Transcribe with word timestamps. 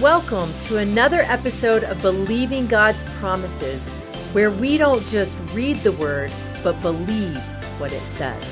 Welcome 0.00 0.52
to 0.60 0.78
another 0.78 1.20
episode 1.20 1.84
of 1.84 2.00
Believing 2.00 2.66
God's 2.66 3.04
Promises, 3.04 3.88
where 4.32 4.50
we 4.50 4.78
don't 4.78 5.06
just 5.06 5.36
read 5.52 5.76
the 5.78 5.92
word, 5.92 6.32
but 6.64 6.80
believe 6.80 7.36
what 7.78 7.92
it 7.92 8.02
says. 8.02 8.42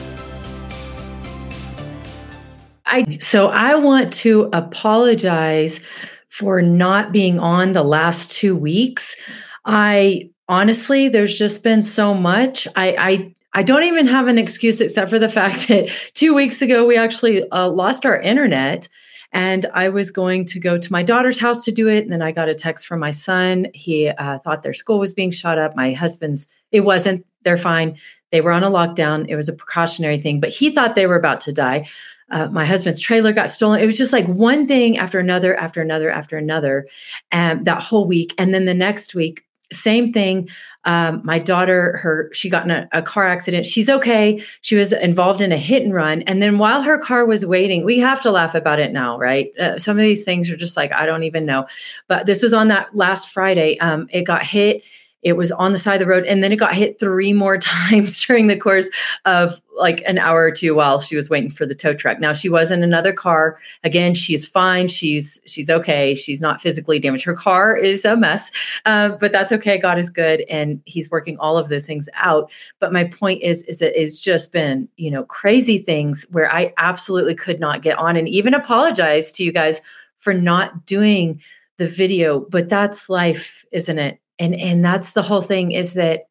I 2.84 3.16
so 3.18 3.48
I 3.48 3.74
want 3.74 4.12
to 4.14 4.50
apologize 4.52 5.80
for 6.28 6.60
not 6.60 7.10
being 7.10 7.40
on 7.40 7.72
the 7.72 7.84
last 7.84 8.30
2 8.32 8.54
weeks. 8.54 9.16
I 9.64 10.30
honestly 10.46 11.08
there's 11.08 11.36
just 11.36 11.64
been 11.64 11.82
so 11.82 12.12
much. 12.14 12.68
I 12.76 12.94
I 12.96 13.34
I 13.54 13.62
don't 13.62 13.84
even 13.84 14.06
have 14.06 14.28
an 14.28 14.38
excuse 14.38 14.80
except 14.80 15.10
for 15.10 15.18
the 15.18 15.28
fact 15.28 15.68
that 15.68 15.88
2 16.14 16.34
weeks 16.34 16.60
ago 16.62 16.84
we 16.84 16.96
actually 16.98 17.48
uh, 17.50 17.68
lost 17.70 18.04
our 18.04 18.20
internet 18.20 18.88
and 19.32 19.66
I 19.74 19.88
was 19.88 20.10
going 20.10 20.44
to 20.46 20.60
go 20.60 20.78
to 20.78 20.92
my 20.92 21.02
daughter's 21.02 21.38
house 21.38 21.64
to 21.64 21.72
do 21.72 21.88
it. 21.88 22.02
And 22.02 22.12
then 22.12 22.22
I 22.22 22.32
got 22.32 22.48
a 22.48 22.54
text 22.54 22.86
from 22.86 23.00
my 23.00 23.10
son. 23.10 23.68
He 23.74 24.08
uh, 24.08 24.38
thought 24.40 24.62
their 24.62 24.72
school 24.72 24.98
was 24.98 25.12
being 25.12 25.30
shot 25.30 25.58
up. 25.58 25.76
My 25.76 25.92
husband's, 25.92 26.48
it 26.72 26.80
wasn't. 26.80 27.24
They're 27.42 27.56
fine. 27.56 27.96
They 28.32 28.40
were 28.40 28.52
on 28.52 28.64
a 28.64 28.70
lockdown. 28.70 29.26
It 29.28 29.36
was 29.36 29.48
a 29.48 29.52
precautionary 29.52 30.20
thing, 30.20 30.40
but 30.40 30.50
he 30.50 30.70
thought 30.70 30.94
they 30.94 31.06
were 31.06 31.16
about 31.16 31.40
to 31.42 31.52
die. 31.52 31.88
Uh, 32.30 32.48
my 32.48 32.64
husband's 32.64 33.00
trailer 33.00 33.32
got 33.32 33.50
stolen. 33.50 33.80
It 33.80 33.86
was 33.86 33.98
just 33.98 34.12
like 34.12 34.26
one 34.26 34.66
thing 34.66 34.98
after 34.98 35.18
another, 35.18 35.56
after 35.56 35.82
another, 35.82 36.10
after 36.10 36.36
another, 36.36 36.86
and 37.32 37.64
that 37.64 37.82
whole 37.82 38.06
week. 38.06 38.34
And 38.38 38.54
then 38.54 38.66
the 38.66 38.74
next 38.74 39.14
week, 39.14 39.44
same 39.72 40.12
thing. 40.12 40.48
Um, 40.84 41.20
my 41.24 41.38
daughter 41.38 41.98
her 41.98 42.30
she 42.32 42.48
got 42.48 42.64
in 42.64 42.70
a, 42.70 42.88
a, 42.92 43.02
car 43.02 43.26
accident. 43.26 43.66
She's 43.66 43.90
okay. 43.90 44.42
She 44.62 44.76
was 44.76 44.92
involved 44.92 45.40
in 45.40 45.52
a 45.52 45.56
hit 45.56 45.82
and 45.82 45.94
run. 45.94 46.22
And 46.22 46.42
then 46.42 46.58
while 46.58 46.82
her 46.82 46.98
car 46.98 47.26
was 47.26 47.44
waiting 47.44 47.84
we 47.84 47.98
have 47.98 48.22
to 48.22 48.30
laugh 48.30 48.54
about 48.54 48.80
it 48.80 48.92
now 48.92 49.18
right? 49.18 49.52
Uh, 49.58 49.78
some 49.78 49.96
of 49.96 50.02
these 50.02 50.24
things 50.24 50.50
are 50.50 50.56
just 50.56 50.76
like 50.76 50.92
i 50.92 51.06
don't 51.06 51.24
even 51.24 51.44
know. 51.44 51.66
But 52.08 52.26
this 52.26 52.42
was 52.42 52.54
on 52.54 52.68
that 52.68 52.94
last 52.96 53.30
friday. 53.30 53.78
Um, 53.78 54.08
it 54.10 54.22
got 54.22 54.42
hit. 54.42 54.82
It 55.22 55.34
was 55.34 55.52
on 55.52 55.72
the 55.72 55.78
side 55.78 55.94
of 55.94 56.00
the 56.00 56.06
road 56.06 56.24
and 56.24 56.42
then 56.42 56.50
it 56.50 56.56
got 56.56 56.74
hit 56.74 56.98
three 56.98 57.34
more 57.34 57.58
times 57.58 58.24
during 58.24 58.46
the 58.46 58.56
course 58.56 58.88
of 59.24 59.60
like 59.80 60.02
an 60.06 60.18
hour 60.18 60.42
or 60.42 60.50
two 60.50 60.74
while 60.74 61.00
she 61.00 61.16
was 61.16 61.28
waiting 61.28 61.50
for 61.50 61.66
the 61.66 61.74
tow 61.74 61.92
truck. 61.92 62.20
Now 62.20 62.32
she 62.32 62.48
was 62.48 62.70
in 62.70 62.82
another 62.82 63.12
car. 63.12 63.58
Again 63.82 64.14
she's 64.14 64.46
fine. 64.46 64.88
She's 64.88 65.40
she's 65.46 65.68
okay. 65.68 66.14
She's 66.14 66.40
not 66.40 66.60
physically 66.60 66.98
damaged. 66.98 67.24
Her 67.24 67.34
car 67.34 67.76
is 67.76 68.04
a 68.04 68.16
mess 68.16 68.50
uh, 68.86 69.10
but 69.10 69.32
that's 69.32 69.52
okay. 69.52 69.78
God 69.78 69.98
is 69.98 70.10
good 70.10 70.42
and 70.42 70.80
he's 70.84 71.10
working 71.10 71.36
all 71.38 71.58
of 71.58 71.68
those 71.68 71.86
things 71.86 72.08
out. 72.14 72.50
But 72.78 72.92
my 72.92 73.04
point 73.04 73.42
is 73.42 73.62
is 73.64 73.78
that 73.80 74.00
it's 74.00 74.20
just 74.20 74.52
been 74.52 74.88
you 74.96 75.10
know 75.10 75.24
crazy 75.24 75.78
things 75.78 76.26
where 76.30 76.52
i 76.52 76.72
absolutely 76.78 77.34
could 77.34 77.60
not 77.60 77.82
get 77.82 77.98
on 77.98 78.16
and 78.16 78.28
even 78.28 78.54
apologize 78.54 79.32
to 79.32 79.44
you 79.44 79.52
guys 79.52 79.80
for 80.16 80.34
not 80.34 80.86
doing 80.86 81.40
the 81.78 81.88
video. 81.88 82.40
But 82.40 82.68
that's 82.68 83.08
life 83.08 83.64
isn't 83.72 83.98
it? 83.98 84.20
And 84.38 84.54
and 84.54 84.84
that's 84.84 85.12
the 85.12 85.22
whole 85.22 85.42
thing 85.42 85.72
is 85.72 85.94
that 85.94 86.28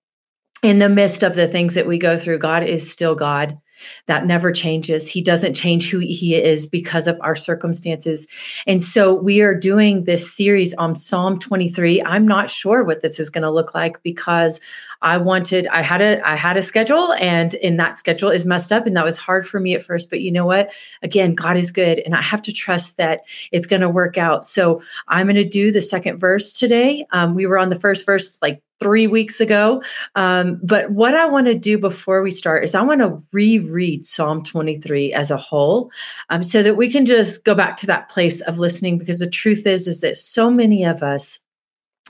in 0.64 0.80
the 0.80 0.90
midst 0.90 1.24
of 1.24 1.36
the 1.36 1.48
things 1.48 1.74
that 1.74 1.88
we 1.88 1.98
go 1.98 2.18
through 2.18 2.38
god 2.38 2.64
is 2.64 2.90
still 2.90 3.16
god 3.16 3.58
that 4.06 4.26
never 4.26 4.52
changes. 4.52 5.08
He 5.08 5.22
doesn't 5.22 5.54
change 5.54 5.90
who 5.90 6.00
he 6.00 6.36
is 6.36 6.66
because 6.66 7.08
of 7.08 7.20
our 7.22 7.36
circumstances. 7.36 8.28
And 8.68 8.82
so 8.82 9.14
we 9.14 9.42
are 9.42 9.56
doing 9.56 10.04
this 10.04 10.32
series 10.32 10.74
on 10.76 10.96
Psalm 10.96 11.40
23. 11.40 12.02
I'm 12.04 12.28
not 12.28 12.50
sure 12.50 12.84
what 12.84 13.02
this 13.02 13.20
is 13.20 13.30
going 13.30 13.44
to 13.44 13.52
look 13.52 13.74
like 13.74 14.02
because 14.04 14.60
I 15.02 15.18
wanted 15.18 15.68
I 15.68 15.82
had 15.82 16.02
a 16.02 16.22
I 16.28 16.36
had 16.36 16.58
a 16.58 16.62
schedule 16.62 17.14
and 17.14 17.54
in 17.56 17.78
that 17.78 17.96
schedule 17.96 18.30
is 18.30 18.46
messed 18.46 18.74
up 18.74 18.86
and 18.86 18.98
that 18.98 19.06
was 19.06 19.18
hard 19.18 19.48
for 19.48 19.60
me 19.60 19.74
at 19.74 19.84
first, 19.84 20.10
but 20.10 20.20
you 20.20 20.32
know 20.32 20.46
what? 20.46 20.72
Again, 21.02 21.36
God 21.36 21.56
is 21.56 21.72
good 21.72 22.00
and 22.00 22.16
I 22.16 22.22
have 22.22 22.42
to 22.44 22.54
trust 22.54 22.98
that 22.98 23.22
it's 23.52 23.66
going 23.66 23.82
to 23.82 23.90
work 23.90 24.18
out. 24.18 24.46
So 24.46 24.82
I'm 25.08 25.28
going 25.28 25.36
to 25.36 25.48
do 25.48 25.72
the 25.72 25.82
second 25.82 26.18
verse 26.18 26.52
today. 26.52 27.06
Um, 27.12 27.34
we 27.34 27.46
were 27.46 27.58
on 27.58 27.70
the 27.70 27.80
first 27.80 28.06
verse 28.06 28.38
like 28.42 28.62
three 28.80 29.08
weeks 29.08 29.42
ago. 29.42 29.84
Um, 30.16 30.60
but 30.64 30.92
what 30.92 31.16
I 31.16 31.26
want 31.26 31.48
to 31.48 31.56
do 31.56 31.78
before 31.78 32.22
we 32.22 32.32
start 32.32 32.64
is 32.64 32.76
I 32.76 32.82
want 32.82 33.02
to 33.02 33.22
reread 33.32 34.06
Psalm 34.06 34.44
23 34.44 35.14
as 35.14 35.32
a 35.32 35.38
whole 35.38 35.92
um, 36.30 36.44
so 36.44 36.64
that 36.64 36.78
we 36.78 36.92
can 36.92 37.06
just 37.06 37.44
go 37.46 37.54
back 37.54 37.78
to 37.78 37.88
that 37.88 38.10
place 38.10 38.42
of 38.42 38.60
listening 38.60 38.98
because 38.98 39.20
the 39.20 39.30
truth 39.30 39.68
is, 39.68 39.88
is 39.88 40.02
that 40.02 40.18
so 40.18 40.50
many 40.50 40.84
of 40.84 41.04
us 41.04 41.40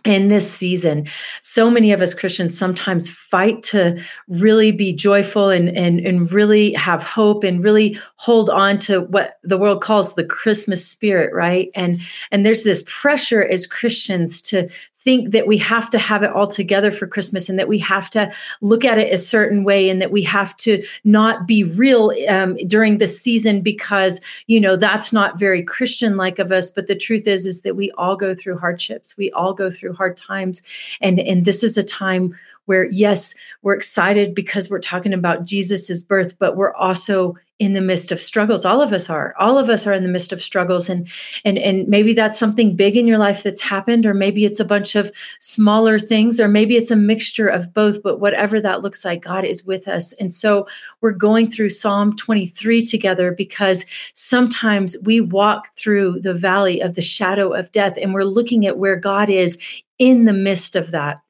in 0.06 0.30
this 0.30 0.50
season 0.50 1.06
so 1.42 1.70
many 1.70 1.92
of 1.92 2.02
us 2.02 2.14
christians 2.14 2.58
sometimes 2.58 3.10
fight 3.10 3.62
to 3.62 4.02
really 4.30 4.72
be 4.72 4.94
joyful 4.94 5.50
and, 5.50 5.70
and 5.76 6.00
and 6.00 6.32
really 6.32 6.72
have 6.74 7.04
hope 7.04 7.44
and 7.44 7.64
really 7.64 8.00
hold 8.16 8.50
on 8.50 8.78
to 8.78 9.02
what 9.02 9.40
the 9.44 9.58
world 9.58 9.82
calls 9.82 10.16
the 10.16 10.24
christmas 10.24 10.88
spirit 10.88 11.34
right 11.34 11.70
and 11.76 12.00
and 12.32 12.46
there's 12.46 12.64
this 12.64 12.84
pressure 12.88 13.44
as 13.46 13.68
christians 13.68 14.42
to 14.42 14.70
think 15.02 15.32
that 15.32 15.48
we 15.48 15.58
have 15.58 15.90
to 15.90 15.98
have 15.98 16.24
it 16.24 16.32
all 16.32 16.48
together 16.48 16.92
for 16.92 17.08
Christmas 17.08 17.48
and 17.48 17.58
that 17.58 17.70
we 17.70 17.80
have 17.80 18.10
to 18.10 18.32
look 18.62 18.84
at 18.84 18.98
it 18.98 19.14
a 19.14 19.18
certain 19.18 19.64
way 19.64 19.90
and 19.90 20.02
that 20.02 20.12
we 20.12 20.22
have 20.24 20.56
to 20.58 20.84
not 21.06 21.48
be 21.48 21.64
real 21.64 22.14
um, 22.28 22.58
during 22.68 22.98
the 22.98 23.08
season 23.08 23.62
because 23.62 24.20
you 24.48 24.60
know 24.60 24.76
that's 24.76 25.14
not 25.14 25.40
very 25.40 25.64
Christian 25.64 26.18
like 26.18 26.38
of 26.38 26.52
us. 26.52 26.70
But 26.70 26.88
the 26.88 26.96
truth 26.96 27.28
is, 27.28 27.46
is 27.46 27.62
that 27.62 27.76
we 27.76 27.92
all 27.92 28.18
go 28.18 28.34
through 28.34 28.58
hardships, 28.58 29.18
we 29.18 29.32
all 29.32 29.54
go 29.54 29.70
through 29.70 29.94
hard 29.94 30.18
times, 30.18 30.62
and 31.00 31.20
and 31.20 31.46
this 31.46 31.64
is 31.64 31.78
a 31.78 31.84
time 31.84 32.36
where 32.66 32.88
yes, 32.92 33.34
we're 33.62 33.76
excited 33.76 34.36
because 34.36 34.70
we're 34.70 34.80
talking 34.80 35.14
about 35.14 35.46
Jesus's 35.46 36.04
birth, 36.04 36.38
but 36.40 36.58
we're 36.58 36.76
also 36.76 37.36
in 37.60 37.74
the 37.74 37.82
midst 37.82 38.12
of 38.12 38.22
struggles. 38.22 38.64
All 38.64 38.82
of 38.82 38.94
us 38.94 39.10
are. 39.10 39.36
All 39.38 39.58
of 39.58 39.70
us 39.70 39.86
are 39.86 39.92
in 39.92 40.04
the 40.04 40.10
midst 40.10 40.32
of 40.32 40.42
struggles. 40.42 40.90
And 40.90 41.08
and 41.44 41.58
and 41.58 41.88
maybe 41.88 42.14
that's 42.14 42.40
something 42.40 42.76
big 42.76 42.96
in 42.96 43.06
your 43.06 43.18
life 43.18 43.44
that's 43.44 43.62
happened 43.62 44.06
or 44.06 44.14
maybe 44.14 44.46
it's 44.46 44.62
a 44.62 44.66
bunch 44.66 44.96
of 44.96 45.12
smaller 45.40 46.00
things 46.00 46.40
or 46.40 46.48
maybe 46.48 46.78
it's 46.78 46.90
a 46.90 46.96
mixture 46.96 47.48
of 47.48 47.74
both 47.74 48.02
but 48.02 48.20
whatever 48.20 48.62
that 48.62 48.82
looks 48.82 49.04
like 49.04 49.22
god 49.22 49.44
is 49.44 49.66
with 49.66 49.88
us. 49.88 50.14
And 50.14 50.34
so 50.34 50.68
we're 51.02 51.12
going 51.12 51.48
through 51.48 51.70
psalm 51.70 52.16
23 52.16 52.86
together 52.86 53.34
because 53.34 53.86
sometimes 54.14 54.96
we 55.04 55.20
walk 55.20 55.74
through 55.74 56.22
the 56.22 56.34
valley 56.34 56.80
of 56.80 56.96
the 56.96 57.02
shadow 57.02 57.54
of 57.54 57.72
death 57.74 57.98
and 58.02 58.14
we're 58.14 58.24
looking 58.24 58.66
at 58.66 58.78
where 58.78 58.96
god 58.96 59.30
is 59.30 59.58
in 60.00 60.24
the 60.24 60.34
midst 60.34 60.78
of 60.78 60.92
that. 60.92 61.22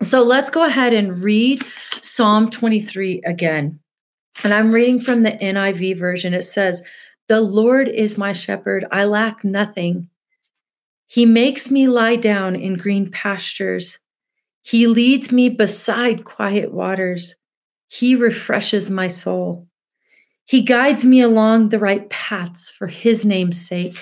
So 0.00 0.22
let's 0.22 0.50
go 0.50 0.64
ahead 0.64 0.94
and 0.94 1.22
read 1.22 1.64
psalm 2.00 2.50
23 2.50 3.22
again 3.26 3.78
and 4.44 4.52
I'm 4.52 4.72
reading 4.72 5.00
from 5.00 5.22
the 5.22 5.32
NIV 5.32 5.98
version. 5.98 6.34
It 6.34 6.42
says, 6.42 6.82
The 7.28 7.40
Lord 7.40 7.88
is 7.88 8.18
my 8.18 8.32
shepherd. 8.32 8.86
I 8.90 9.04
lack 9.04 9.44
nothing. 9.44 10.08
He 11.06 11.24
makes 11.24 11.70
me 11.70 11.88
lie 11.88 12.16
down 12.16 12.56
in 12.56 12.76
green 12.76 13.10
pastures. 13.10 13.98
He 14.62 14.86
leads 14.86 15.30
me 15.30 15.48
beside 15.48 16.24
quiet 16.24 16.72
waters. 16.72 17.36
He 17.88 18.16
refreshes 18.16 18.90
my 18.90 19.08
soul. 19.08 19.68
He 20.44 20.62
guides 20.62 21.04
me 21.04 21.20
along 21.20 21.68
the 21.68 21.78
right 21.78 22.08
paths 22.10 22.70
for 22.70 22.86
his 22.86 23.24
name's 23.24 23.64
sake. 23.64 23.96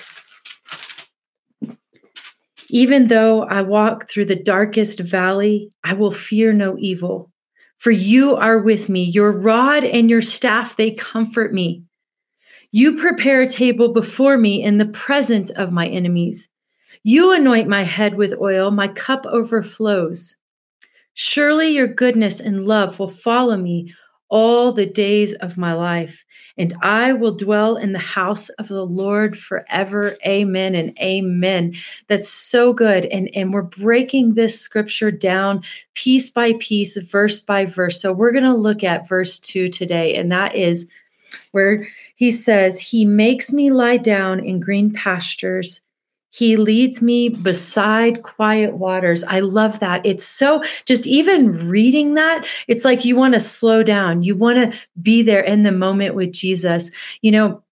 Even 2.69 3.07
though 3.07 3.43
I 3.43 3.61
walk 3.61 4.09
through 4.09 4.25
the 4.25 4.35
darkest 4.35 4.99
valley, 4.99 5.71
I 5.83 5.93
will 5.93 6.11
fear 6.11 6.51
no 6.51 6.77
evil 6.79 7.31
for 7.77 7.91
you 7.91 8.35
are 8.35 8.59
with 8.59 8.89
me. 8.89 9.03
Your 9.03 9.31
rod 9.31 9.83
and 9.83 10.09
your 10.09 10.21
staff, 10.21 10.75
they 10.75 10.91
comfort 10.91 11.53
me. 11.53 11.83
You 12.71 12.97
prepare 12.97 13.41
a 13.41 13.47
table 13.47 13.93
before 13.93 14.37
me 14.37 14.61
in 14.63 14.77
the 14.77 14.85
presence 14.85 15.49
of 15.51 15.71
my 15.71 15.87
enemies. 15.87 16.49
You 17.03 17.31
anoint 17.33 17.67
my 17.67 17.83
head 17.83 18.15
with 18.15 18.33
oil, 18.41 18.71
my 18.71 18.87
cup 18.87 19.25
overflows. 19.27 20.35
Surely 21.13 21.69
your 21.69 21.87
goodness 21.87 22.39
and 22.39 22.65
love 22.65 22.99
will 22.99 23.07
follow 23.07 23.55
me 23.55 23.93
all 24.29 24.71
the 24.71 24.85
days 24.85 25.33
of 25.35 25.57
my 25.57 25.73
life, 25.73 26.25
and 26.57 26.73
I 26.81 27.13
will 27.13 27.33
dwell 27.33 27.77
in 27.77 27.91
the 27.91 27.99
house 27.99 28.49
of 28.49 28.67
the 28.67 28.85
Lord 28.85 29.37
forever. 29.37 30.15
Amen 30.25 30.73
and 30.75 30.97
amen. 30.99 31.75
That's 32.07 32.29
so 32.29 32.73
good. 32.73 33.05
And, 33.05 33.29
and 33.35 33.53
we're 33.53 33.61
breaking 33.61 34.33
this 34.33 34.59
scripture 34.59 35.11
down 35.11 35.63
piece 35.93 36.29
by 36.29 36.53
piece, 36.59 36.97
verse 36.97 37.39
by 37.39 37.65
verse. 37.65 38.01
So 38.01 38.13
we're 38.13 38.31
going 38.31 38.43
to 38.43 38.53
look 38.53 38.83
at 38.83 39.07
verse 39.07 39.39
two 39.39 39.67
today, 39.67 40.15
and 40.15 40.31
that 40.31 40.55
is 40.55 40.87
where 41.51 41.87
he 42.15 42.31
says, 42.31 42.79
He 42.79 43.05
makes 43.05 43.51
me 43.51 43.71
lie 43.71 43.97
down 43.97 44.39
in 44.39 44.59
green 44.59 44.91
pastures. 44.91 45.81
He 46.35 46.57
leads 46.57 47.01
me 47.01 47.29
beside 47.29 48.23
quiet 48.23 48.73
waters. 48.73 49.23
I 49.23 49.39
love 49.39 49.79
that. 49.79 50.05
It's 50.05 50.25
so 50.25 50.61
just 50.83 51.07
even 51.07 51.69
reading 51.69 52.15
that, 52.15 52.45
it's 52.67 52.83
like 52.83 53.05
you 53.05 53.15
want 53.15 53.35
to 53.35 53.39
slow 53.39 53.83
down. 53.83 54.21
You 54.21 54.35
want 54.35 54.57
to 54.57 54.77
be 55.01 55.21
there 55.21 55.39
in 55.39 55.63
the 55.63 55.71
moment 55.71 56.13
with 56.13 56.33
Jesus. 56.33 56.91
You 57.21 57.31
know, 57.31 57.63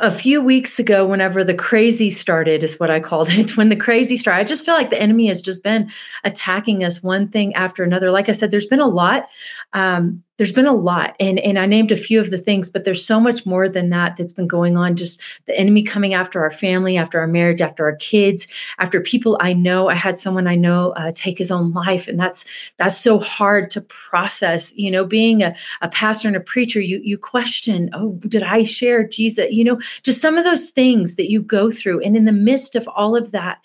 a 0.00 0.10
few 0.10 0.40
weeks 0.40 0.78
ago, 0.78 1.06
whenever 1.06 1.44
the 1.44 1.52
crazy 1.52 2.08
started, 2.08 2.62
is 2.62 2.80
what 2.80 2.90
I 2.90 3.00
called 3.00 3.28
it. 3.28 3.54
When 3.58 3.68
the 3.68 3.76
crazy 3.76 4.16
started, 4.16 4.40
I 4.40 4.44
just 4.44 4.64
feel 4.64 4.74
like 4.74 4.88
the 4.88 5.02
enemy 5.02 5.26
has 5.26 5.42
just 5.42 5.62
been 5.62 5.90
attacking 6.24 6.84
us 6.84 7.02
one 7.02 7.28
thing 7.28 7.54
after 7.54 7.84
another. 7.84 8.10
Like 8.10 8.30
I 8.30 8.32
said, 8.32 8.50
there's 8.50 8.64
been 8.64 8.80
a 8.80 8.86
lot. 8.86 9.28
Um, 9.74 10.22
there's 10.40 10.52
been 10.52 10.64
a 10.66 10.72
lot 10.72 11.14
and 11.20 11.38
and 11.40 11.58
i 11.58 11.66
named 11.66 11.92
a 11.92 11.96
few 11.96 12.18
of 12.18 12.30
the 12.30 12.38
things 12.38 12.70
but 12.70 12.84
there's 12.84 13.04
so 13.04 13.20
much 13.20 13.44
more 13.44 13.68
than 13.68 13.90
that 13.90 14.16
that's 14.16 14.32
been 14.32 14.46
going 14.46 14.76
on. 14.76 14.96
Just 14.96 15.20
the 15.44 15.58
enemy 15.58 15.82
coming 15.82 16.14
after 16.14 16.40
our 16.42 16.50
family 16.50 16.96
after 16.96 17.20
our 17.20 17.26
marriage 17.26 17.60
after 17.60 17.84
our 17.84 17.96
kids 17.96 18.46
after 18.78 19.02
people 19.02 19.36
i 19.40 19.52
know. 19.52 19.90
I 19.90 19.94
had 19.94 20.16
someone 20.16 20.46
i 20.46 20.54
know 20.54 20.92
uh, 20.92 21.12
take 21.14 21.36
his 21.36 21.50
own 21.50 21.72
life 21.72 22.08
and 22.08 22.18
that's 22.18 22.44
that's 22.78 22.98
so 22.98 23.18
hard 23.18 23.70
to 23.72 23.82
process. 23.82 24.74
You 24.76 24.90
know 24.90 25.04
being 25.04 25.42
a, 25.42 25.54
a 25.82 25.88
pastor 25.88 26.28
and 26.28 26.36
a 26.36 26.40
preacher 26.40 26.80
you 26.80 27.00
you 27.04 27.18
question 27.18 27.90
oh 27.92 28.12
did 28.28 28.42
i 28.42 28.62
share 28.62 29.06
jesus? 29.06 29.46
You 29.50 29.64
know 29.64 29.80
just 30.02 30.22
some 30.22 30.38
of 30.38 30.44
those 30.44 30.70
things 30.70 31.16
that 31.16 31.30
you 31.30 31.42
go 31.42 31.70
through 31.70 32.00
and 32.00 32.16
in 32.16 32.24
the 32.24 32.32
midst 32.32 32.76
of 32.76 32.88
all 32.88 33.14
of 33.14 33.32
that 33.32 33.58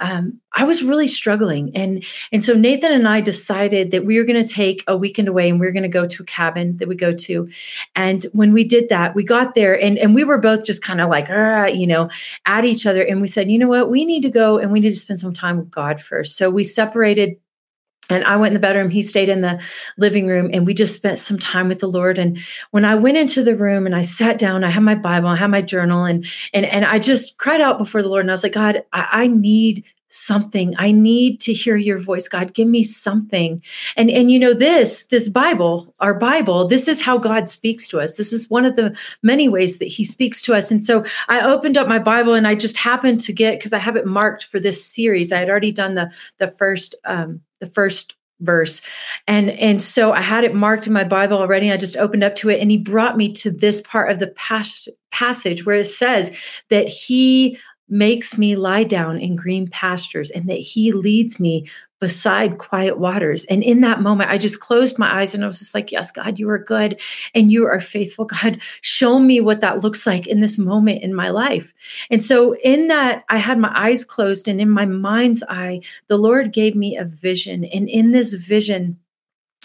um, 0.00 0.40
i 0.54 0.64
was 0.64 0.82
really 0.82 1.06
struggling. 1.06 1.70
And 1.74 2.04
and 2.30 2.42
so 2.42 2.54
nathan 2.54 2.92
and 2.92 3.08
i 3.08 3.20
decided 3.20 3.90
that 3.90 4.04
we 4.04 4.18
were 4.18 4.24
going 4.24 4.42
to 4.42 4.48
take 4.48 4.82
a 4.86 4.96
weekend 4.96 5.28
away 5.28 5.48
and 5.48 5.60
we're 5.60 5.72
going 5.72 5.82
to 5.82 5.88
go 5.88 6.06
to 6.06 6.21
a 6.22 6.24
cabin 6.24 6.76
that 6.78 6.88
we 6.88 6.96
go 6.96 7.12
to. 7.12 7.48
And 7.94 8.24
when 8.32 8.52
we 8.52 8.64
did 8.64 8.88
that, 8.88 9.14
we 9.14 9.24
got 9.24 9.54
there 9.54 9.78
and, 9.78 9.98
and 9.98 10.14
we 10.14 10.24
were 10.24 10.38
both 10.38 10.64
just 10.64 10.82
kind 10.82 11.00
of 11.00 11.10
like, 11.10 11.28
you 11.76 11.86
know, 11.86 12.08
at 12.46 12.64
each 12.64 12.86
other. 12.86 13.02
And 13.02 13.20
we 13.20 13.26
said, 13.26 13.50
you 13.50 13.58
know 13.58 13.68
what, 13.68 13.90
we 13.90 14.04
need 14.04 14.22
to 14.22 14.30
go 14.30 14.58
and 14.58 14.72
we 14.72 14.80
need 14.80 14.90
to 14.90 14.94
spend 14.96 15.18
some 15.18 15.34
time 15.34 15.58
with 15.58 15.70
God 15.70 16.00
first. 16.00 16.36
So 16.36 16.50
we 16.50 16.64
separated 16.64 17.36
and 18.10 18.24
I 18.24 18.36
went 18.36 18.48
in 18.48 18.54
the 18.54 18.60
bedroom, 18.60 18.90
he 18.90 19.00
stayed 19.00 19.28
in 19.28 19.40
the 19.40 19.62
living 19.96 20.26
room, 20.26 20.50
and 20.52 20.66
we 20.66 20.74
just 20.74 20.94
spent 20.94 21.18
some 21.18 21.38
time 21.38 21.68
with 21.68 21.78
the 21.78 21.86
Lord. 21.86 22.18
And 22.18 22.38
when 22.70 22.84
I 22.84 22.94
went 22.94 23.16
into 23.16 23.42
the 23.42 23.56
room 23.56 23.86
and 23.86 23.94
I 23.94 24.02
sat 24.02 24.38
down, 24.38 24.64
I 24.64 24.70
had 24.70 24.82
my 24.82 24.94
Bible, 24.94 25.28
I 25.28 25.36
had 25.36 25.50
my 25.50 25.62
journal, 25.62 26.04
and 26.04 26.26
and 26.52 26.66
and 26.66 26.84
I 26.84 26.98
just 26.98 27.38
cried 27.38 27.60
out 27.60 27.78
before 27.78 28.02
the 28.02 28.08
Lord. 28.08 28.24
And 28.24 28.30
I 28.30 28.34
was 28.34 28.42
like, 28.42 28.52
God, 28.52 28.84
I, 28.92 29.08
I 29.12 29.26
need 29.28 29.84
something. 30.12 30.74
I 30.78 30.92
need 30.92 31.40
to 31.40 31.52
hear 31.54 31.74
your 31.76 31.98
voice 31.98 32.28
god. 32.28 32.52
Give 32.52 32.68
me 32.68 32.82
something. 32.82 33.62
And 33.96 34.10
and 34.10 34.30
you 34.30 34.38
know 34.38 34.52
this 34.52 35.04
this 35.06 35.28
bible 35.28 35.94
our 36.00 36.12
bible 36.12 36.68
this 36.68 36.86
is 36.86 37.00
how 37.00 37.16
god 37.16 37.48
speaks 37.48 37.88
to 37.88 38.00
us. 38.00 38.16
This 38.16 38.32
is 38.32 38.50
one 38.50 38.66
of 38.66 38.76
the 38.76 38.96
many 39.22 39.48
ways 39.48 39.78
that 39.78 39.86
he 39.86 40.04
speaks 40.04 40.42
to 40.42 40.54
us. 40.54 40.70
And 40.70 40.84
so 40.84 41.04
i 41.28 41.40
opened 41.40 41.78
up 41.78 41.88
my 41.88 41.98
bible 41.98 42.34
and 42.34 42.46
i 42.46 42.54
just 42.54 42.76
happened 42.76 43.20
to 43.20 43.32
get 43.32 43.58
because 43.58 43.72
i 43.72 43.78
have 43.78 43.96
it 43.96 44.06
marked 44.06 44.44
for 44.44 44.60
this 44.60 44.84
series. 44.84 45.32
I 45.32 45.38
had 45.38 45.48
already 45.48 45.72
done 45.72 45.94
the 45.94 46.12
the 46.38 46.48
first 46.48 46.94
um 47.04 47.40
the 47.60 47.66
first 47.66 48.14
verse. 48.40 48.82
And 49.26 49.50
and 49.50 49.80
so 49.80 50.12
i 50.12 50.20
had 50.20 50.44
it 50.44 50.54
marked 50.54 50.86
in 50.86 50.92
my 50.92 51.04
bible 51.04 51.38
already. 51.38 51.72
I 51.72 51.78
just 51.78 51.96
opened 51.96 52.24
up 52.24 52.34
to 52.36 52.50
it 52.50 52.60
and 52.60 52.70
he 52.70 52.76
brought 52.76 53.16
me 53.16 53.32
to 53.34 53.50
this 53.50 53.80
part 53.80 54.10
of 54.10 54.18
the 54.18 54.28
pas- 54.28 54.88
passage 55.10 55.64
where 55.64 55.76
it 55.76 55.84
says 55.84 56.36
that 56.68 56.88
he 56.88 57.58
makes 57.92 58.38
me 58.38 58.56
lie 58.56 58.84
down 58.84 59.20
in 59.20 59.36
green 59.36 59.68
pastures 59.68 60.30
and 60.30 60.48
that 60.48 60.54
he 60.54 60.92
leads 60.92 61.38
me 61.38 61.66
beside 62.00 62.56
quiet 62.56 62.98
waters. 62.98 63.44
And 63.44 63.62
in 63.62 63.82
that 63.82 64.00
moment, 64.00 64.30
I 64.30 64.38
just 64.38 64.60
closed 64.60 64.98
my 64.98 65.20
eyes 65.20 65.34
and 65.34 65.44
I 65.44 65.46
was 65.46 65.58
just 65.58 65.74
like, 65.74 65.92
Yes, 65.92 66.10
God, 66.10 66.38
you 66.38 66.48
are 66.48 66.58
good 66.58 66.98
and 67.34 67.52
you 67.52 67.66
are 67.66 67.80
faithful. 67.80 68.24
God, 68.24 68.60
show 68.80 69.20
me 69.20 69.42
what 69.42 69.60
that 69.60 69.84
looks 69.84 70.06
like 70.06 70.26
in 70.26 70.40
this 70.40 70.56
moment 70.56 71.02
in 71.02 71.14
my 71.14 71.28
life. 71.28 71.74
And 72.10 72.22
so, 72.22 72.56
in 72.64 72.88
that, 72.88 73.24
I 73.28 73.36
had 73.36 73.58
my 73.58 73.70
eyes 73.74 74.06
closed, 74.06 74.48
and 74.48 74.60
in 74.60 74.70
my 74.70 74.86
mind's 74.86 75.44
eye, 75.50 75.82
the 76.08 76.16
Lord 76.16 76.52
gave 76.52 76.74
me 76.74 76.96
a 76.96 77.04
vision. 77.04 77.64
And 77.66 77.90
in 77.90 78.12
this 78.12 78.32
vision, 78.32 78.98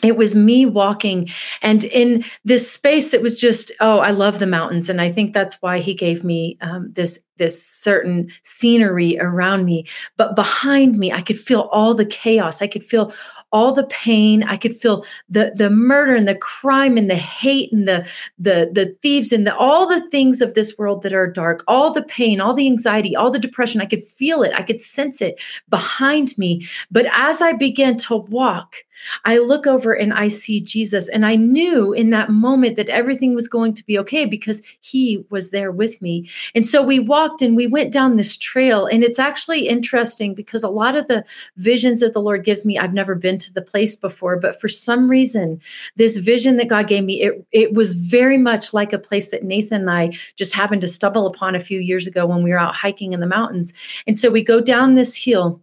it 0.04 0.16
was 0.16 0.36
me 0.36 0.66
walking 0.66 1.28
and 1.62 1.84
in 1.86 2.24
this 2.46 2.72
space 2.72 3.10
that 3.10 3.22
was 3.22 3.36
just 3.36 3.72
oh 3.80 4.00
i 4.00 4.12
love 4.12 4.40
the 4.40 4.46
mountains 4.46 4.90
and 4.90 5.02
i 5.02 5.12
think 5.12 5.34
that's 5.34 5.62
why 5.62 5.80
he 5.80 5.94
gave 5.94 6.24
me 6.24 6.58
um, 6.62 6.92
this 6.94 7.20
this 7.38 7.64
certain 7.64 8.30
scenery 8.44 9.18
around 9.20 9.66
me 9.66 9.86
but 10.16 10.36
behind 10.36 10.98
me 10.98 11.12
i 11.12 11.22
could 11.22 11.40
feel 11.40 11.62
all 11.72 11.96
the 11.96 12.06
chaos 12.06 12.62
i 12.62 12.68
could 12.68 12.84
feel 12.84 13.12
all 13.52 13.74
the 13.74 13.86
pain. 13.86 14.44
I 14.44 14.58
could 14.58 14.76
feel 14.76 15.06
the 15.30 15.54
the 15.56 15.70
murder 15.70 16.16
and 16.16 16.28
the 16.28 16.36
crime 16.36 16.98
and 16.98 17.10
the 17.10 17.16
hate 17.16 17.72
and 17.72 17.88
the 17.88 18.08
the 18.38 18.70
the 18.72 18.96
thieves 19.02 19.32
and 19.32 19.48
the, 19.48 19.56
all 19.56 19.88
the 19.88 20.08
things 20.10 20.42
of 20.42 20.54
this 20.54 20.78
world 20.78 21.02
that 21.04 21.14
are 21.14 21.32
dark. 21.32 21.64
All 21.68 21.92
the 21.92 22.04
pain, 22.04 22.42
all 22.42 22.54
the 22.54 22.68
anxiety, 22.68 23.16
all 23.16 23.32
the 23.32 23.40
depression. 23.40 23.82
I 23.82 23.86
could 23.86 24.04
feel 24.04 24.44
it. 24.44 24.54
I 24.54 24.64
could 24.64 24.82
sense 24.82 25.22
it 25.22 25.40
behind 25.70 26.38
me. 26.38 26.68
But 26.92 27.08
as 27.14 27.42
I 27.42 27.54
began 27.54 27.98
to 27.98 28.18
walk, 28.18 28.76
I 29.24 29.38
look 29.38 29.66
over 29.88 29.94
and 29.94 30.14
I 30.14 30.28
see 30.28 30.60
Jesus. 30.60 31.08
And 31.10 31.26
I 31.26 31.36
knew 31.36 31.94
in 31.94 32.10
that 32.10 32.30
moment 32.30 32.76
that 32.76 32.90
everything 32.90 33.34
was 33.34 33.48
going 33.48 33.74
to 33.74 33.86
be 33.86 33.98
okay 34.00 34.26
because 34.26 34.62
he 34.82 35.26
was 35.30 35.52
there 35.52 35.72
with 35.72 36.02
me. 36.02 36.30
And 36.54 36.66
so 36.66 36.84
we 36.84 37.00
walked 37.00 37.42
and 37.42 37.56
we 37.56 37.68
went 37.68 37.94
down 37.94 38.18
this 38.18 38.38
trail. 38.38 38.86
And 38.86 39.04
it's 39.04 39.20
actually 39.20 39.68
interesting 39.68 40.34
because 40.34 40.64
a 40.64 40.70
lot 40.70 40.96
of 40.96 41.08
the 41.08 41.24
visions 41.56 42.02
that 42.02 42.14
the 42.14 42.22
Lord 42.22 42.44
gives 42.44 42.66
me, 42.66 42.78
I've 42.78 42.94
never 42.94 43.16
been 43.16 43.38
to 43.38 43.54
the 43.54 43.62
place 43.62 43.96
before, 43.96 44.38
but 44.38 44.60
for 44.60 44.68
some 44.68 45.10
reason, 45.10 45.62
this 45.96 46.18
vision 46.18 46.58
that 46.58 46.68
God 46.68 46.88
gave 46.88 47.04
me, 47.04 47.22
it, 47.22 47.46
it 47.52 47.74
was 47.74 47.94
very 47.94 48.38
much 48.38 48.74
like 48.74 48.92
a 48.92 49.00
place 49.00 49.32
that 49.32 49.44
Nathan 49.44 49.82
and 49.82 49.90
I 49.90 50.12
just 50.36 50.54
happened 50.54 50.82
to 50.82 50.88
stumble 50.88 51.28
upon 51.28 51.56
a 51.56 51.60
few 51.60 51.80
years 51.80 52.08
ago 52.08 52.26
when 52.26 52.44
we 52.44 52.52
were 52.52 52.60
out 52.60 52.76
hiking 52.76 53.14
in 53.14 53.20
the 53.20 53.28
mountains. 53.28 53.74
And 54.06 54.18
so 54.18 54.30
we 54.30 54.44
go 54.44 54.60
down 54.60 54.96
this 54.96 55.16
hill 55.16 55.62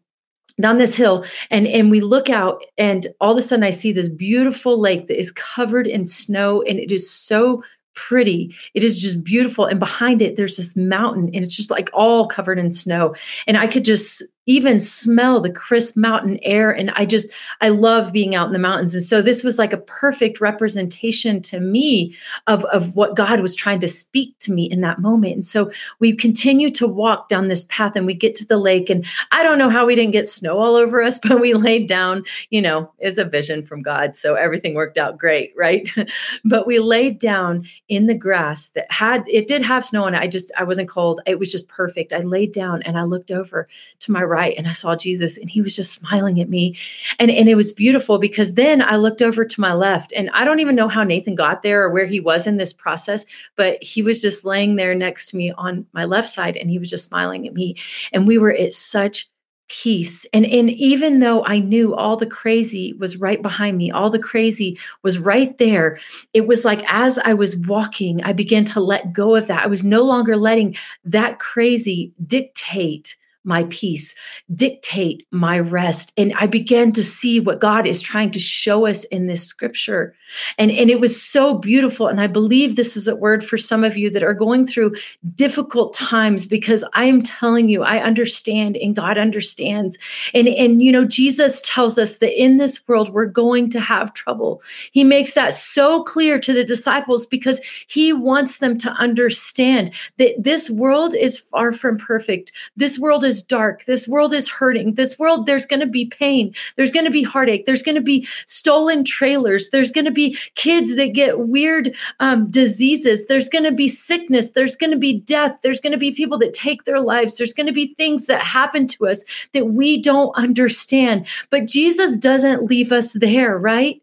down 0.61 0.79
this 0.79 0.95
hill 0.95 1.25
and 1.51 1.67
and 1.67 1.91
we 1.91 2.01
look 2.01 2.31
out 2.31 2.63
and 2.79 3.09
all 3.21 3.33
of 3.33 3.39
a 3.39 3.43
sudden 3.43 3.65
i 3.65 3.71
see 3.71 3.91
this 3.91 4.09
beautiful 4.09 4.79
lake 4.79 5.09
that 5.09 5.19
is 5.19 5.33
covered 5.33 5.87
in 5.87 6.07
snow 6.07 6.63
and 6.63 6.79
it 6.79 6.93
is 6.93 7.11
so 7.11 7.63
pretty. 7.95 8.55
It 8.75 8.83
is 8.83 9.01
just 9.01 9.25
beautiful 9.25 9.67
and 9.67 9.79
behind 9.79 10.21
it 10.21 10.37
there's 10.37 10.57
this 10.57 10.77
mountain 10.77 11.27
and 11.33 11.45
it's 11.45 11.57
just 11.57 11.71
like 11.71 11.91
all 11.93 12.27
covered 12.27 12.59
in 12.59 12.71
snow. 12.71 13.15
And 13.47 13.57
i 13.57 13.67
could 13.67 13.85
just 13.85 14.23
even 14.47 14.79
smell 14.79 15.41
the 15.41 15.51
crisp 15.51 15.97
mountain 15.97 16.39
air. 16.43 16.71
And 16.71 16.91
I 16.91 17.07
just, 17.07 17.31
I 17.61 17.71
love 17.71 18.13
being 18.13 18.35
out 18.35 18.47
in 18.47 18.53
the 18.53 18.59
mountains. 18.59 18.95
And 18.95 19.03
so 19.03 19.23
this 19.23 19.43
was 19.43 19.59
like 19.59 19.73
a 19.73 19.79
perfect 19.79 20.41
representation 20.41 21.41
to 21.43 21.61
me 21.61 22.15
of, 22.47 22.65
of 22.67 22.95
what 22.95 23.17
God 23.17 23.41
was 23.41 23.55
trying 23.55 23.81
to 23.81 23.89
speak 23.89 24.39
to 24.41 24.53
me 24.53 24.71
in 24.71 24.83
that 24.83 24.99
moment. 24.99 25.35
And 25.35 25.47
so 25.47 25.71
we 25.99 26.15
continue 26.15 26.71
to 26.73 26.87
walk 26.87 27.29
down 27.29 27.49
this 27.49 27.65
path 27.65 27.97
and 27.97 28.07
we 28.07 28.15
get 28.15 28.35
to 28.37 28.45
the 28.45 28.59
lake. 28.59 28.91
And 28.91 29.07
I 29.33 29.43
don't 29.43 29.59
know 29.59 29.71
how 29.71 29.87
we 29.87 29.95
didn't 29.95 30.13
get 30.13 30.29
snow 30.29 30.59
all 30.59 30.77
over 30.77 31.03
us, 31.03 31.19
but 31.23 31.41
we 31.41 31.55
laid 31.55 31.89
down, 31.89 32.25
you 32.51 32.61
know, 32.61 32.93
is 33.01 33.19
a 33.19 33.25
vision 33.25 33.63
from 33.63 33.83
God. 33.83 34.15
So 34.15 34.35
everything 34.35 34.75
worked 34.75 34.99
out 34.99 35.19
great, 35.19 35.53
right? 35.57 35.89
but 36.45 36.67
we 36.67 36.79
laid 36.79 37.19
down 37.19 37.67
in 37.89 38.07
the 38.07 38.15
grass 38.15 38.69
that 38.71 38.91
had, 38.91 39.25
it 39.27 39.47
did 39.47 39.63
have 39.63 39.85
snow 39.85 40.05
on 40.05 40.15
it. 40.15 40.21
I 40.21 40.29
just, 40.29 40.53
I 40.57 40.65
wasn't 40.65 40.89
cold. 40.89 41.23
It 41.27 41.39
was 41.39 41.51
just 41.51 41.69
perfect. 41.69 42.13
I 42.13 42.19
laid 42.19 42.53
down 42.53 42.83
and 42.83 42.99
I 42.99 43.05
looked 43.05 43.31
over 43.31 43.69
to 44.01 44.13
my 44.13 44.23
and 44.35 44.69
I 44.69 44.73
saw 44.73 44.97
Jesus 44.97 45.37
and 45.37 45.49
he 45.49 45.63
was 45.63 45.77
just 45.77 45.93
smiling 45.93 46.41
at 46.41 46.49
me. 46.49 46.77
And, 47.19 47.31
and 47.31 47.49
it 47.49 47.55
was 47.55 47.73
beautiful 47.73 48.19
because 48.19 48.55
then 48.55 48.83
I 48.83 48.97
looked 48.97 49.23
over 49.23 49.45
to 49.45 49.61
my 49.61 49.73
left 49.75 50.13
and 50.13 50.31
I 50.33 50.45
don't 50.45 50.61
even 50.61 50.77
know 50.77 50.89
how 50.89 51.03
Nathan 51.03 51.35
got 51.35 51.63
there 51.63 51.83
or 51.83 51.91
where 51.91 52.07
he 52.07 52.21
was 52.21 52.47
in 52.47 52.57
this 52.57 52.73
process, 52.73 53.25
but 53.57 53.83
he 53.83 54.03
was 54.03 54.21
just 54.21 54.45
laying 54.45 54.77
there 54.77 54.95
next 54.95 55.29
to 55.31 55.37
me 55.37 55.53
on 55.53 55.87
my 55.93 56.05
left 56.05 56.29
side 56.29 56.57
and 56.57 56.71
he 56.71 56.79
was 56.79 56.91
just 56.91 57.09
smiling 57.09 57.47
at 57.47 57.55
me. 57.55 57.77
And 58.13 58.27
we 58.27 58.39
were 58.39 58.53
at 58.53 58.73
such 58.73 59.29
peace 59.69 60.27
and 60.35 60.45
and 60.45 60.69
even 60.71 61.21
though 61.21 61.43
i 61.47 61.59
knew 61.59 61.95
all 61.95 62.19
the 62.19 62.27
crazy 62.27 62.93
was 62.95 63.17
right 63.17 63.41
behind 63.41 63.79
me 63.79 63.91
all 63.91 64.11
the 64.11 64.19
crazy 64.19 64.79
was 65.03 65.19
right 65.19 65.57
there 65.57 65.99
it 66.35 66.47
was 66.47 66.67
like 66.67 66.85
as 66.87 67.19
i 67.21 67.33
was 67.33 67.57
walking 67.67 68.23
i 68.25 68.33
began 68.33 68.63
to 68.63 68.79
let 68.79 69.15
go 69.15 69.35
of 69.35 69.47
that 69.47 69.65
i 69.65 69.67
was 69.67 69.83
no 69.83 70.03
longer 70.03 70.37
letting 70.37 70.77
that 71.03 71.39
crazy 71.39 72.13
dictate 72.27 73.17
my 73.45 73.65
peace, 73.65 74.15
dictate 74.55 75.27
my 75.31 75.59
rest. 75.59 76.13
And 76.17 76.33
I 76.39 76.47
began 76.47 76.93
to 76.93 77.05
see 77.05 77.41
what 77.41 77.61
God 77.61 77.87
is 77.87 78.01
trying 78.01 78.31
to 78.33 78.41
show 78.41 78.87
us 78.87 79.05
in 79.05 79.27
this 79.27 79.47
scripture. 79.47 80.17
And, 80.59 80.71
and 80.71 80.91
it 80.91 81.01
was 81.01 81.21
so 81.21 81.59
beautiful. 81.59 82.09
And 82.09 82.21
I 82.21 82.27
believe 82.27 82.75
this 82.75 82.97
is 82.97 83.07
a 83.07 83.15
word 83.15 83.45
for 83.45 83.59
some 83.59 83.85
of 83.85 83.97
you 83.97 84.11
that 84.11 84.23
are 84.23 84.35
going 84.35 84.67
through 84.67 84.95
difficult 85.35 85.95
times 85.95 86.47
because 86.47 86.85
I 86.95 87.05
am 87.05 87.23
telling 87.23 87.69
you, 87.69 87.83
I 87.83 87.99
understand 87.99 88.77
and 88.77 88.97
God 88.97 89.19
understands. 89.19 89.99
And, 90.33 90.49
and 90.49 90.83
you 90.83 90.91
know, 90.91 91.05
Jesus 91.05 91.61
tells 91.61 91.99
us 91.99 92.19
that 92.19 92.41
in 92.41 92.57
this 92.57 92.87
world, 92.89 93.11
we're 93.11 93.27
going 93.27 93.71
to 93.71 93.81
have 93.81 94.15
trouble. 94.15 94.63
He 94.93 95.05
makes 95.05 95.35
that 95.35 95.55
so 95.55 96.03
clear 96.03 96.39
to 96.41 96.53
the 96.53 96.65
disciples 96.65 97.27
because 97.27 97.61
he 97.87 98.13
wants 98.13 98.59
them 98.59 98.79
to 98.79 98.91
understand 98.91 99.93
that 100.17 100.35
this 100.43 100.71
world 100.71 101.15
is 101.15 101.39
far 101.39 101.73
from 101.73 101.99
perfect. 101.99 102.53
This 102.77 102.99
world 102.99 103.25
is 103.25 103.34
is 103.35 103.43
dark. 103.43 103.85
This 103.85 104.07
world 104.07 104.33
is 104.33 104.49
hurting. 104.49 104.95
This 104.95 105.19
world, 105.19 105.47
there's 105.47 105.67
going 105.67 105.81
to 105.81 105.87
be 105.87 106.07
pain. 106.07 106.55
There's 106.77 106.91
going 106.91 107.05
to 107.05 107.11
be 107.11 107.23
heartache. 107.23 107.67
There's 107.67 107.83
going 107.83 107.97
to 107.97 108.01
be 108.01 108.27
stolen 108.47 109.05
trailers. 109.05 109.71
There's 109.71 109.91
going 109.91 110.05
to 110.05 110.13
be 110.13 110.39
kids 110.55 110.95
that 110.97 111.13
get 111.15 111.41
weird 111.41 111.95
um, 112.21 112.51
diseases. 112.51 113.27
There's 113.27 113.49
going 113.49 113.65
to 113.65 113.73
be 113.73 113.89
sickness. 113.89 114.53
There's 114.53 114.77
going 114.77 114.93
to 114.93 114.99
be 114.99 115.21
death. 115.21 115.59
There's 115.63 115.81
going 115.81 115.93
to 115.93 115.99
be 115.99 116.13
people 116.13 116.39
that 116.39 116.55
take 116.55 116.85
their 116.85 117.01
lives. 117.01 117.37
There's 117.37 117.53
going 117.53 117.67
to 117.67 117.73
be 117.73 117.95
things 117.95 118.27
that 118.27 118.43
happen 118.43 118.87
to 118.89 119.09
us 119.09 119.25
that 119.53 119.67
we 119.67 120.01
don't 120.01 120.35
understand. 120.37 121.27
But 121.51 121.67
Jesus 121.67 122.17
doesn't 122.17 122.63
leave 122.63 122.93
us 122.93 123.15
there, 123.15 123.59
right? 123.59 124.01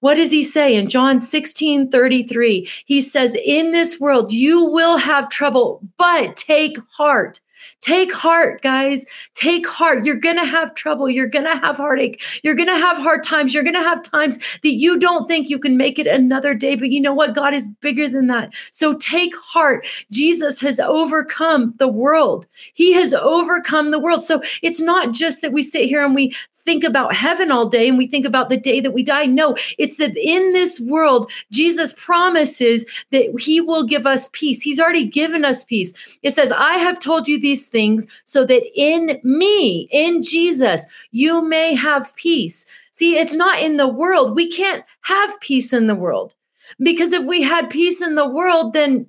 What 0.00 0.14
does 0.14 0.30
he 0.30 0.42
say 0.42 0.74
in 0.74 0.88
John 0.88 1.20
16 1.20 1.90
33? 1.90 2.68
He 2.84 3.00
says, 3.00 3.36
In 3.44 3.72
this 3.72 4.00
world, 4.00 4.32
you 4.32 4.64
will 4.64 4.96
have 4.98 5.28
trouble, 5.28 5.80
but 5.96 6.36
take 6.36 6.78
heart. 6.90 7.40
Take 7.80 8.12
heart, 8.12 8.62
guys. 8.62 9.04
Take 9.34 9.66
heart. 9.66 10.04
You're 10.04 10.16
going 10.16 10.36
to 10.36 10.44
have 10.44 10.74
trouble. 10.74 11.08
You're 11.08 11.26
going 11.26 11.44
to 11.44 11.56
have 11.56 11.76
heartache. 11.76 12.22
You're 12.42 12.54
going 12.54 12.68
to 12.68 12.76
have 12.76 12.96
hard 12.96 13.22
times. 13.22 13.52
You're 13.52 13.62
going 13.62 13.74
to 13.74 13.80
have 13.80 14.02
times 14.02 14.38
that 14.62 14.74
you 14.74 14.98
don't 14.98 15.26
think 15.26 15.48
you 15.48 15.58
can 15.58 15.76
make 15.76 15.98
it 15.98 16.06
another 16.06 16.54
day. 16.54 16.76
But 16.76 16.90
you 16.90 17.00
know 17.00 17.14
what? 17.14 17.34
God 17.34 17.54
is 17.54 17.66
bigger 17.66 18.08
than 18.08 18.26
that. 18.28 18.52
So 18.70 18.94
take 18.94 19.34
heart. 19.36 19.86
Jesus 20.10 20.60
has 20.60 20.80
overcome 20.80 21.74
the 21.78 21.88
world. 21.88 22.46
He 22.72 22.92
has 22.92 23.14
overcome 23.14 23.90
the 23.90 24.00
world. 24.00 24.22
So 24.22 24.42
it's 24.62 24.80
not 24.80 25.12
just 25.12 25.42
that 25.42 25.52
we 25.52 25.62
sit 25.62 25.86
here 25.86 26.04
and 26.04 26.14
we 26.14 26.34
think 26.64 26.84
about 26.84 27.14
heaven 27.14 27.50
all 27.50 27.68
day 27.68 27.88
and 27.88 27.98
we 27.98 28.06
think 28.06 28.26
about 28.26 28.48
the 28.48 28.56
day 28.56 28.80
that 28.80 28.92
we 28.92 29.02
die. 29.02 29.26
No, 29.26 29.56
it's 29.78 29.96
that 29.96 30.16
in 30.16 30.52
this 30.52 30.80
world, 30.80 31.30
Jesus 31.50 31.94
promises 31.94 32.86
that 33.10 33.38
he 33.40 33.60
will 33.60 33.84
give 33.84 34.06
us 34.06 34.28
peace. 34.32 34.62
He's 34.62 34.80
already 34.80 35.04
given 35.04 35.44
us 35.44 35.64
peace. 35.64 35.92
It 36.22 36.32
says, 36.32 36.52
I 36.52 36.74
have 36.74 36.98
told 36.98 37.28
you 37.28 37.38
these 37.38 37.68
things 37.68 38.06
so 38.24 38.44
that 38.46 38.62
in 38.74 39.20
me, 39.22 39.88
in 39.90 40.22
Jesus, 40.22 40.86
you 41.10 41.46
may 41.46 41.74
have 41.74 42.14
peace. 42.16 42.66
See, 42.92 43.16
it's 43.16 43.34
not 43.34 43.60
in 43.60 43.76
the 43.76 43.88
world. 43.88 44.36
We 44.36 44.50
can't 44.50 44.84
have 45.02 45.40
peace 45.40 45.72
in 45.72 45.86
the 45.86 45.94
world. 45.94 46.34
Because 46.78 47.12
if 47.12 47.24
we 47.24 47.42
had 47.42 47.70
peace 47.70 48.00
in 48.00 48.14
the 48.14 48.28
world, 48.28 48.72
then 48.72 49.06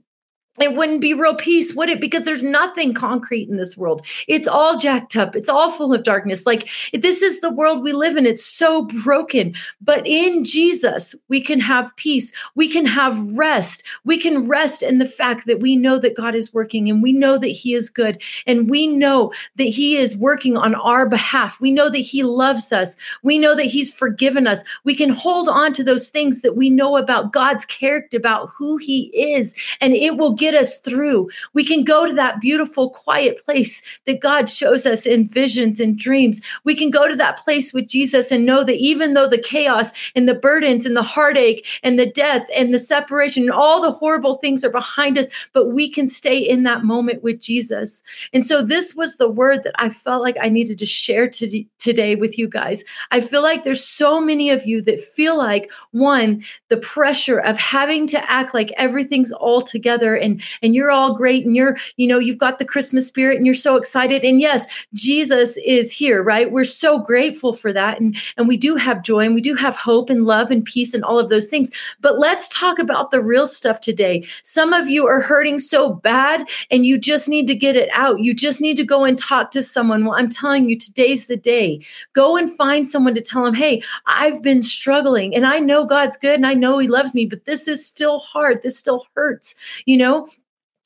it 0.62 0.76
wouldn't 0.76 1.02
be 1.02 1.16
real 1.16 1.34
peace, 1.34 1.74
would 1.74 1.90
it? 1.90 2.00
Because 2.00 2.26
there's 2.26 2.44
nothing 2.44 2.94
concrete 2.94 3.50
in 3.50 3.58
this 3.58 3.76
world. 3.76 4.06
It's 4.28 4.48
all 4.48 4.78
jacked 4.78 5.16
up. 5.16 5.36
It's 5.36 5.50
all 5.50 5.72
full 5.72 5.92
of 5.92 6.04
darkness. 6.04 6.46
Like 6.46 6.70
this 6.94 7.24
is 7.24 7.42
the 7.42 7.52
world 7.52 7.82
we 7.82 7.92
live 7.92 8.18
in. 8.18 8.28
It's 8.28 8.46
so 8.46 8.84
broken. 8.84 9.56
But 9.82 10.06
in 10.06 10.44
Jesus, 10.44 11.16
we 11.28 11.42
can 11.42 11.60
have 11.60 11.96
peace. 11.96 12.32
We 12.54 12.70
can 12.70 12.86
have 12.86 13.20
rest. 13.32 13.84
We 14.06 14.20
can 14.20 14.48
rest 14.48 14.84
in 14.84 15.00
the 15.00 15.08
fact 15.08 15.48
that 15.48 15.60
we 15.60 15.76
know 15.76 15.98
that 15.98 16.16
God 16.16 16.36
is 16.36 16.54
working 16.54 16.88
and 16.88 17.02
we 17.02 17.14
know 17.14 17.40
that 17.40 17.48
He 17.48 17.74
is 17.74 17.90
good 17.90 18.22
and 18.46 18.70
we 18.70 18.86
know 18.86 19.34
that 19.56 19.64
He 19.64 19.98
is 19.98 20.16
working 20.16 20.56
on 20.56 20.76
our 20.76 21.10
behalf. 21.10 21.60
We 21.62 21.72
know 21.72 21.90
that 21.90 21.98
He 21.98 22.22
loves 22.22 22.72
us. 22.72 22.96
We 23.24 23.40
know 23.40 23.56
that 23.56 23.64
He's 23.64 23.92
forgiven 23.92 24.46
us. 24.46 24.64
We 24.84 24.96
can 24.96 25.10
hold 25.10 25.50
on 25.50 25.74
to 25.74 25.84
those 25.84 26.10
things 26.10 26.42
that 26.42 26.56
we 26.56 26.70
know 26.70 26.96
about 26.96 27.34
God's 27.34 27.66
character, 27.66 28.18
about 28.18 28.52
who 28.56 28.78
He 28.78 29.06
is, 29.16 29.56
and 29.82 29.94
it 29.94 30.16
will 30.16 30.43
get 30.44 30.56
us 30.56 30.78
through. 30.80 31.30
We 31.54 31.64
can 31.64 31.84
go 31.86 32.06
to 32.06 32.14
that 32.14 32.42
beautiful, 32.42 32.90
quiet 32.90 33.44
place 33.46 33.82
that 34.06 34.20
God 34.20 34.50
shows 34.50 34.86
us 34.86 35.06
in 35.06 35.26
visions 35.26 35.80
and 35.80 35.98
dreams. 35.98 36.42
We 36.66 36.76
can 36.76 36.90
go 36.90 37.08
to 37.08 37.16
that 37.16 37.38
place 37.38 37.74
with 37.74 37.88
Jesus 37.88 38.30
and 38.30 38.46
know 38.46 38.64
that 38.66 38.76
even 38.76 39.14
though 39.14 39.28
the 39.28 39.38
chaos 39.38 39.92
and 40.16 40.28
the 40.28 40.34
burdens 40.34 40.86
and 40.86 40.98
the 40.98 41.04
heartache 41.04 41.66
and 41.82 41.98
the 41.98 42.06
death 42.06 42.46
and 42.54 42.74
the 42.74 42.80
separation 42.80 43.44
and 43.44 43.52
all 43.52 43.82
the 43.82 43.92
horrible 43.92 44.36
things 44.36 44.66
are 44.66 44.70
behind 44.70 45.18
us, 45.18 45.28
but 45.54 45.68
we 45.68 45.90
can 45.90 46.08
stay 46.10 46.38
in 46.38 46.64
that 46.64 46.84
moment 46.84 47.24
with 47.24 47.40
Jesus. 47.40 48.04
And 48.34 48.46
so 48.46 48.62
this 48.62 48.96
was 48.96 49.16
the 49.16 49.30
word 49.30 49.64
that 49.64 49.76
I 49.76 49.90
felt 49.90 50.22
like 50.22 50.36
I 50.42 50.50
needed 50.50 50.78
to 50.80 50.86
share 50.86 51.30
to, 51.30 51.64
today 51.80 52.16
with 52.16 52.38
you 52.38 52.50
guys. 52.50 52.84
I 53.12 53.22
feel 53.22 53.42
like 53.42 53.64
there's 53.64 53.84
so 53.84 54.20
many 54.20 54.50
of 54.50 54.66
you 54.66 54.82
that 54.82 55.00
feel 55.00 55.38
like 55.38 55.72
one, 55.92 56.44
the 56.68 56.78
pressure 56.78 57.40
of 57.40 57.58
having 57.58 58.08
to 58.08 58.30
act 58.30 58.54
like 58.54 58.74
everything's 58.76 59.32
all 59.32 59.62
together 59.62 60.16
and 60.16 60.33
and 60.34 60.44
and 60.62 60.76
you're 60.76 60.92
all 60.92 61.16
great 61.16 61.46
and 61.46 61.56
you're 61.56 61.78
you 61.98 62.08
know 62.08 62.20
you've 62.20 62.38
got 62.38 62.60
the 62.60 62.66
christmas 62.66 63.08
spirit 63.08 63.38
and 63.38 63.46
you're 63.46 63.54
so 63.54 63.76
excited 63.76 64.24
and 64.24 64.42
yes 64.42 64.66
jesus 64.94 65.58
is 65.58 65.92
here 65.92 66.24
right? 66.24 66.52
We're 66.52 66.64
so 66.64 67.00
grateful 67.00 67.54
for 67.54 67.72
that 67.74 68.00
and 68.00 68.18
and 68.38 68.48
we 68.48 68.58
do 68.58 68.76
have 68.76 69.04
joy 69.04 69.26
and 69.26 69.36
we 69.36 69.42
do 69.42 69.56
have 69.56 69.76
hope 69.76 70.10
and 70.10 70.26
love 70.26 70.52
and 70.52 70.66
peace 70.66 70.94
and 70.94 71.04
all 71.04 71.20
of 71.20 71.30
those 71.30 71.50
things. 71.50 71.72
But 72.02 72.20
let's 72.20 72.50
talk 72.50 72.80
about 72.80 73.12
the 73.12 73.22
real 73.22 73.48
stuff 73.48 73.82
today. 73.82 74.26
Some 74.42 74.74
of 74.74 74.88
you 74.88 75.06
are 75.08 75.22
hurting 75.22 75.60
so 75.60 75.94
bad 75.94 76.50
and 76.72 76.86
you 76.86 76.98
just 76.98 77.30
need 77.30 77.48
to 77.48 77.56
get 77.56 77.76
it 77.76 77.90
out. 77.94 78.20
You 78.20 78.34
just 78.34 78.62
need 78.62 78.78
to 78.78 78.84
go 78.84 79.04
and 79.04 79.18
talk 79.18 79.52
to 79.52 79.62
someone. 79.64 80.06
Well 80.06 80.16
i'm 80.16 80.30
telling 80.30 80.70
you 80.70 80.78
today's 80.78 81.28
the 81.28 81.38
day. 81.38 81.82
Go 82.14 82.38
and 82.38 82.52
find 82.52 82.88
someone 82.88 83.16
to 83.16 83.22
tell 83.22 83.44
them 83.44 83.54
hey 83.54 83.82
i've 84.06 84.42
been 84.42 84.62
struggling 84.62 85.36
and 85.36 85.46
i 85.46 85.60
know 85.60 85.86
god's 85.86 86.18
good 86.18 86.36
and 86.36 86.48
i 86.48 86.54
know 86.54 86.78
he 86.78 86.88
loves 86.88 87.14
me 87.14 87.26
but 87.26 87.46
this 87.46 87.68
is 87.68 87.86
still 87.86 88.20
hard. 88.20 88.62
This 88.62 88.78
still 88.78 89.06
hurts 89.16 89.56
you 89.86 89.98
know 89.98 90.23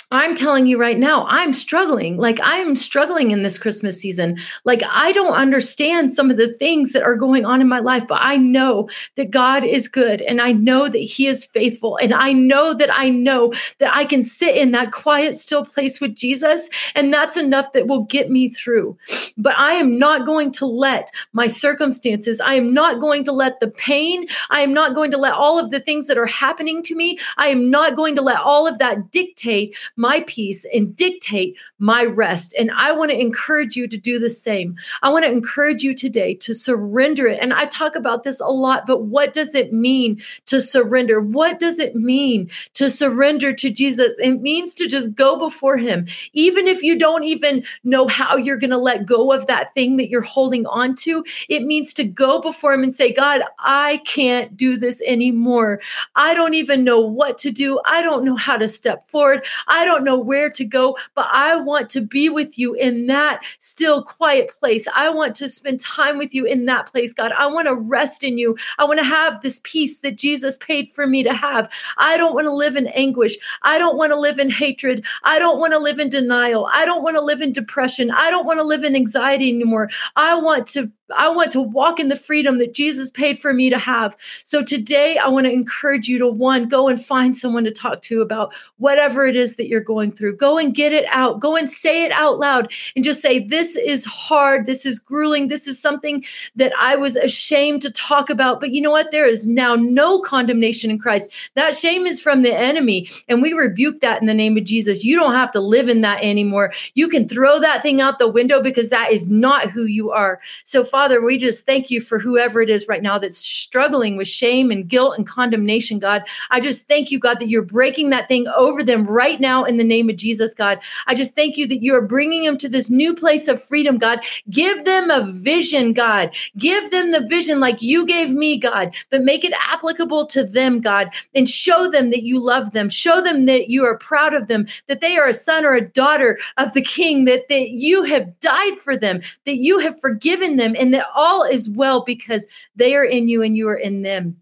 I'm 0.10 0.36
telling 0.36 0.68
you 0.68 0.80
right 0.80 0.98
now, 0.98 1.26
I'm 1.28 1.52
struggling. 1.52 2.16
Like, 2.16 2.40
I'm 2.42 2.78
struggling 2.78 3.32
in 3.32 3.44
this 3.44 3.58
Christmas 3.58 4.00
season. 4.00 4.38
Like, 4.64 4.82
I 4.90 5.12
don't 5.12 5.34
understand 5.34 6.14
some 6.14 6.32
of 6.32 6.38
the 6.38 6.54
things 6.54 6.94
that 6.94 7.04
are 7.04 7.18
going 7.18 7.44
on 7.44 7.60
in 7.60 7.68
my 7.68 7.80
life, 7.80 8.08
but 8.08 8.20
I 8.22 8.38
know 8.38 8.88
that 9.16 9.32
God 9.32 9.66
is 9.66 9.90
good 9.90 10.22
and 10.22 10.40
I 10.40 10.54
know 10.54 10.88
that 10.88 10.98
He 10.98 11.28
is 11.28 11.44
faithful. 11.44 11.98
And 11.98 12.14
I 12.14 12.32
know 12.32 12.74
that 12.74 12.90
I 12.90 13.10
know 13.10 13.52
that 13.80 13.94
I 13.94 14.06
can 14.06 14.24
sit 14.24 14.56
in 14.56 14.72
that 14.72 14.94
quiet, 14.94 15.36
still 15.36 15.66
place 15.66 16.00
with 16.00 16.16
Jesus. 16.16 16.70
And 16.96 17.14
that's 17.14 17.36
enough 17.36 17.74
that 17.74 17.88
will 17.88 18.04
get 18.04 18.32
me 18.32 18.48
through. 18.48 18.98
But 19.38 19.58
I 19.58 19.74
am 19.74 20.00
not 20.00 20.26
going 20.26 20.52
to 20.54 20.66
let 20.66 21.12
my 21.34 21.48
circumstances, 21.48 22.40
I 22.40 22.54
am 22.54 22.74
not 22.74 23.02
going 23.02 23.26
to 23.26 23.34
let 23.34 23.60
the 23.60 23.68
pain, 23.68 24.28
I 24.52 24.62
am 24.62 24.74
not 24.74 24.96
going 24.96 25.12
to 25.12 25.18
let 25.18 25.34
all 25.34 25.60
of 25.60 25.72
the 25.72 25.82
things 25.82 26.08
that 26.08 26.18
are 26.18 26.26
happening 26.26 26.82
to 26.84 26.96
me, 26.96 27.20
I 27.36 27.48
am 27.48 27.70
not 27.70 27.98
going 27.98 28.16
to 28.16 28.22
let 28.22 28.40
all 28.40 28.68
of 28.68 28.80
that 28.80 29.12
dictate 29.12 29.76
my 29.98 30.24
peace 30.28 30.66
and 30.74 30.96
dictate 30.96 31.58
my 31.80 32.06
rest. 32.06 32.54
And 32.58 32.72
I 32.72 32.92
want 32.92 33.12
to 33.12 33.20
encourage 33.20 33.76
you 33.76 33.88
to 33.88 33.98
do 33.98 34.20
the 34.20 34.30
same. 34.30 34.78
I 35.02 35.10
want 35.10 35.26
to 35.26 35.32
encourage 35.32 35.84
you 35.84 35.94
today 35.94 36.36
to 36.36 36.54
surrender 36.54 37.28
it. 37.28 37.40
And 37.42 37.54
I 37.54 37.66
talk 37.66 37.96
about 37.96 38.24
this 38.24 38.40
a 38.40 38.48
lot, 38.48 38.86
but 38.86 39.04
what 39.04 39.34
does 39.34 39.56
it 39.56 39.74
mean 39.74 40.22
to 40.46 40.62
surrender? 40.62 41.20
What 41.20 41.60
does 41.60 41.80
it 41.80 41.96
mean 41.96 42.50
to 42.76 42.90
surrender 42.90 43.54
to 43.54 43.70
Jesus? 43.70 44.18
It 44.20 44.42
means 44.42 44.76
to 44.76 44.88
just 44.88 45.16
go 45.16 45.38
before 45.38 45.78
Him, 45.78 46.08
even 46.34 46.68
if 46.68 46.84
you 46.84 46.98
don't 46.98 47.24
even 47.24 47.64
know 47.84 48.08
how 48.08 48.38
you're 48.38 48.58
going 48.58 48.70
to 48.70 48.78
let 48.78 49.06
go 49.06 49.32
of 49.32 49.48
that 49.48 49.74
thing 49.74 49.98
that 49.98 50.10
you're 50.10 50.22
holding 50.22 50.66
on 50.68 50.96
to. 50.96 51.24
It 51.50 51.64
means 51.64 51.94
to 51.96 52.04
go 52.04 52.40
before 52.40 52.74
Him 52.74 52.84
and 52.84 52.94
say, 52.94 53.12
God, 53.12 53.42
I 53.60 53.98
can't 54.06 54.56
do 54.56 54.78
this 54.78 55.02
anymore. 55.06 55.82
I 56.16 56.34
don't 56.34 56.54
even 56.54 56.84
know 56.84 57.00
what 57.00 57.38
to 57.40 57.52
do. 57.52 57.80
I 57.86 58.02
don't 58.02 58.24
know 58.24 58.36
how 58.36 58.58
to 58.58 58.68
step 58.68 59.10
forward. 59.10 59.46
I 59.68 59.86
don't 59.88 60.04
know 60.04 60.20
where 60.20 60.50
to 60.52 60.66
go, 60.66 60.98
but 61.16 61.28
I 61.32 61.56
want 61.56 61.90
to 61.90 62.02
be 62.02 62.30
with 62.30 62.60
you 62.60 62.74
in 62.74 63.08
that 63.08 63.44
still 63.60 64.04
quiet 64.04 64.52
place. 64.60 64.88
I 64.94 65.10
want 65.10 65.36
to 65.38 65.50
spend 65.50 65.80
time 65.80 66.18
with 66.18 66.36
you 66.36 66.46
in 66.46 66.66
that 66.66 66.88
place, 66.88 67.14
God. 67.14 67.32
I 67.32 67.48
want 67.48 67.68
to 67.68 67.76
rest 67.76 68.24
in 68.24 68.38
you. 68.38 68.58
I 68.78 68.84
want 68.84 69.00
to 69.00 69.06
have 69.06 69.42
this 69.42 69.62
peace 69.64 70.02
that 70.02 70.18
Jesus 70.18 70.58
paid 70.58 70.90
for 70.90 71.08
me 71.08 71.24
to 71.24 71.34
have. 71.34 71.72
I 71.98 72.18
don't 72.18 72.36
want 72.36 72.46
to 72.46 72.54
live 72.54 72.76
in 72.76 72.88
anguish. 72.88 73.38
I 73.64 73.78
don't 73.78 73.98
want 73.98 74.12
to 74.12 74.20
live 74.20 74.40
in 74.40 74.50
hatred. 74.50 75.06
I 75.24 75.40
don't 75.40 75.60
want 75.60 75.74
to 75.74 75.80
live 75.80 76.00
in 76.00 76.10
denial. 76.10 76.70
I 76.72 76.86
don't 76.86 77.04
want 77.04 77.16
to 77.16 77.22
live 77.22 77.42
in 77.42 77.54
depression. 77.54 78.12
I 78.12 78.30
don't 78.30 78.46
want 78.46 78.60
to 78.60 78.64
live 78.64 78.84
in 78.84 78.96
anxiety 78.96 79.50
anymore. 79.50 79.90
I 80.16 80.36
want 80.40 80.68
to 80.68 80.92
I 81.16 81.30
want 81.30 81.52
to 81.52 81.62
walk 81.62 82.00
in 82.00 82.10
the 82.10 82.16
freedom 82.16 82.58
that 82.60 82.74
Jesus 82.74 83.10
paid 83.10 83.40
for 83.40 83.54
me 83.54 83.70
to 83.70 83.78
have. 83.78 84.16
So 84.44 84.64
today, 84.64 85.18
I 85.18 85.28
want 85.30 85.46
to 85.46 85.52
encourage 85.52 86.08
you 86.08 86.18
to 86.20 86.28
one, 86.28 86.68
go 86.68 86.88
and 86.88 87.04
find 87.04 87.38
someone 87.38 87.64
to 87.64 87.72
talk 87.72 88.02
to 88.04 88.22
about 88.22 88.54
whatever 88.78 89.26
it 89.26 89.36
is 89.36 89.56
that 89.56 89.68
you're 89.68 89.82
going 89.82 90.12
through. 90.12 90.38
Go 90.38 90.58
and 90.58 90.76
get 90.76 90.94
it 90.94 91.06
out. 91.10 91.40
Go 91.40 91.56
and 91.56 91.70
say 91.70 92.04
it 92.04 92.12
out 92.12 92.40
loud 92.40 92.72
and 92.96 93.06
just 93.06 93.22
say, 93.22 93.40
This 93.40 93.76
is 93.76 94.06
hard. 94.06 94.66
This 94.66 94.86
is 94.86 95.00
grueling. 95.00 95.48
This 95.48 95.68
is 95.68 95.80
something 95.80 96.24
that 96.56 96.74
I 96.80 96.96
was 96.96 97.16
ashamed 97.16 97.82
to 97.84 97.92
talk 97.92 98.30
about. 98.30 98.60
But 98.60 98.72
you 98.72 98.82
know 98.82 98.92
what? 98.92 99.12
There 99.12 99.28
is 99.28 99.48
now 99.48 99.76
no 99.76 100.20
condemnation 100.20 100.92
in 100.92 101.00
Christ. 101.00 101.32
That 101.56 101.76
shame 101.76 102.06
is 102.06 102.20
from 102.20 102.42
the 102.42 102.54
enemy. 102.54 103.10
And 103.28 103.42
we 103.42 103.54
rebuke 103.54 104.02
that 104.02 104.22
in 104.22 104.28
the 104.28 104.34
name 104.34 104.58
of 104.58 104.64
Jesus. 104.64 105.04
You 105.04 105.18
don't 105.18 105.34
have 105.34 105.52
to 105.52 105.60
live 105.60 105.88
in 105.88 106.02
that 106.02 106.24
anymore. 106.24 106.74
You 106.96 107.08
can 107.08 107.28
throw 107.28 107.60
that 107.60 107.82
thing 107.82 108.02
out 108.02 108.20
the 108.20 108.28
window 108.28 108.62
because 108.62 108.90
that 108.90 109.12
is 109.12 109.30
not 109.30 109.72
who 109.72 109.84
you 109.84 110.12
are. 110.12 110.40
So, 110.64 110.84
Father, 110.98 111.24
we 111.24 111.38
just 111.38 111.64
thank 111.64 111.92
you 111.92 112.02
for 112.02 112.18
whoever 112.18 112.60
it 112.60 112.72
is 112.72 112.88
right 112.88 113.04
now 113.04 113.20
that's 113.20 113.38
struggling 113.38 114.18
with 114.18 114.28
shame 114.28 114.72
and 114.72 114.88
guilt 114.88 115.16
and 115.16 115.28
condemnation, 115.28 116.00
God. 116.00 116.24
I 116.50 116.60
just 116.60 116.88
thank 116.88 117.12
you, 117.12 117.20
God, 117.20 117.40
that 117.40 117.50
you're 117.50 117.62
breaking 117.62 118.10
that 118.10 118.28
thing 118.28 118.48
over 118.48 118.82
them 118.82 119.06
right 119.06 119.40
now 119.40 119.64
in 119.64 119.78
the 119.78 119.84
name 119.84 120.10
of 120.10 120.16
Jesus, 120.16 120.56
God. 120.56 120.80
I 121.06 121.14
just 121.14 121.36
thank 121.36 121.56
you 121.56 121.68
that 121.68 121.84
you're 121.84 122.02
bringing 122.02 122.46
them 122.46 122.58
to 122.58 122.68
this 122.68 122.90
new 122.90 123.14
place 123.14 123.48
of 123.48 123.64
freedom, 123.64 124.00
God. 124.00 124.22
Give 124.50 124.86
them 124.86 125.12
a 125.12 125.32
vision, 125.32 125.94
God. 125.94 126.36
Give 126.58 126.90
them 126.90 127.12
the 127.12 127.28
vision 127.28 127.60
like 127.60 127.84
you 127.84 128.04
gave 128.04 128.32
me, 128.32 128.58
God, 128.58 128.96
but 129.12 129.22
make 129.22 129.44
it 129.44 129.54
applicable 129.70 130.26
to 130.26 130.44
them, 130.44 130.82
God, 130.82 131.14
and 131.36 131.48
show 131.48 131.92
them 131.92 132.10
that 132.10 132.24
you 132.24 132.40
love 132.40 132.72
them. 132.72 132.90
Show 132.90 133.22
them 133.22 133.46
that 133.46 133.70
you 133.70 133.86
are 133.86 134.00
proud 134.00 134.34
of 134.34 134.48
them, 134.48 134.66
that 134.88 135.02
they 135.02 135.16
are 135.16 135.28
a 135.28 135.34
son 135.34 135.64
or 135.64 135.76
a 135.76 135.88
daughter 135.88 136.40
of 136.58 136.74
the 136.74 136.82
King, 136.82 137.26
that, 137.26 137.50
that 137.50 137.70
you 137.70 138.02
have 138.02 138.40
died 138.40 138.80
for 138.80 138.98
them, 138.98 139.22
that 139.46 139.58
you 139.58 139.78
have 139.78 140.02
forgiven 140.02 140.58
them, 140.58 140.76
and 140.76 140.87
and 140.88 140.94
that 140.94 141.08
all 141.16 141.44
is 141.44 141.70
well 141.70 142.02
because 142.06 142.48
they 142.78 142.96
are 142.96 143.04
in 143.04 143.28
you 143.28 143.44
and 143.44 143.58
you 143.58 143.68
are 143.68 143.76
in 143.76 144.04
them 144.04 144.38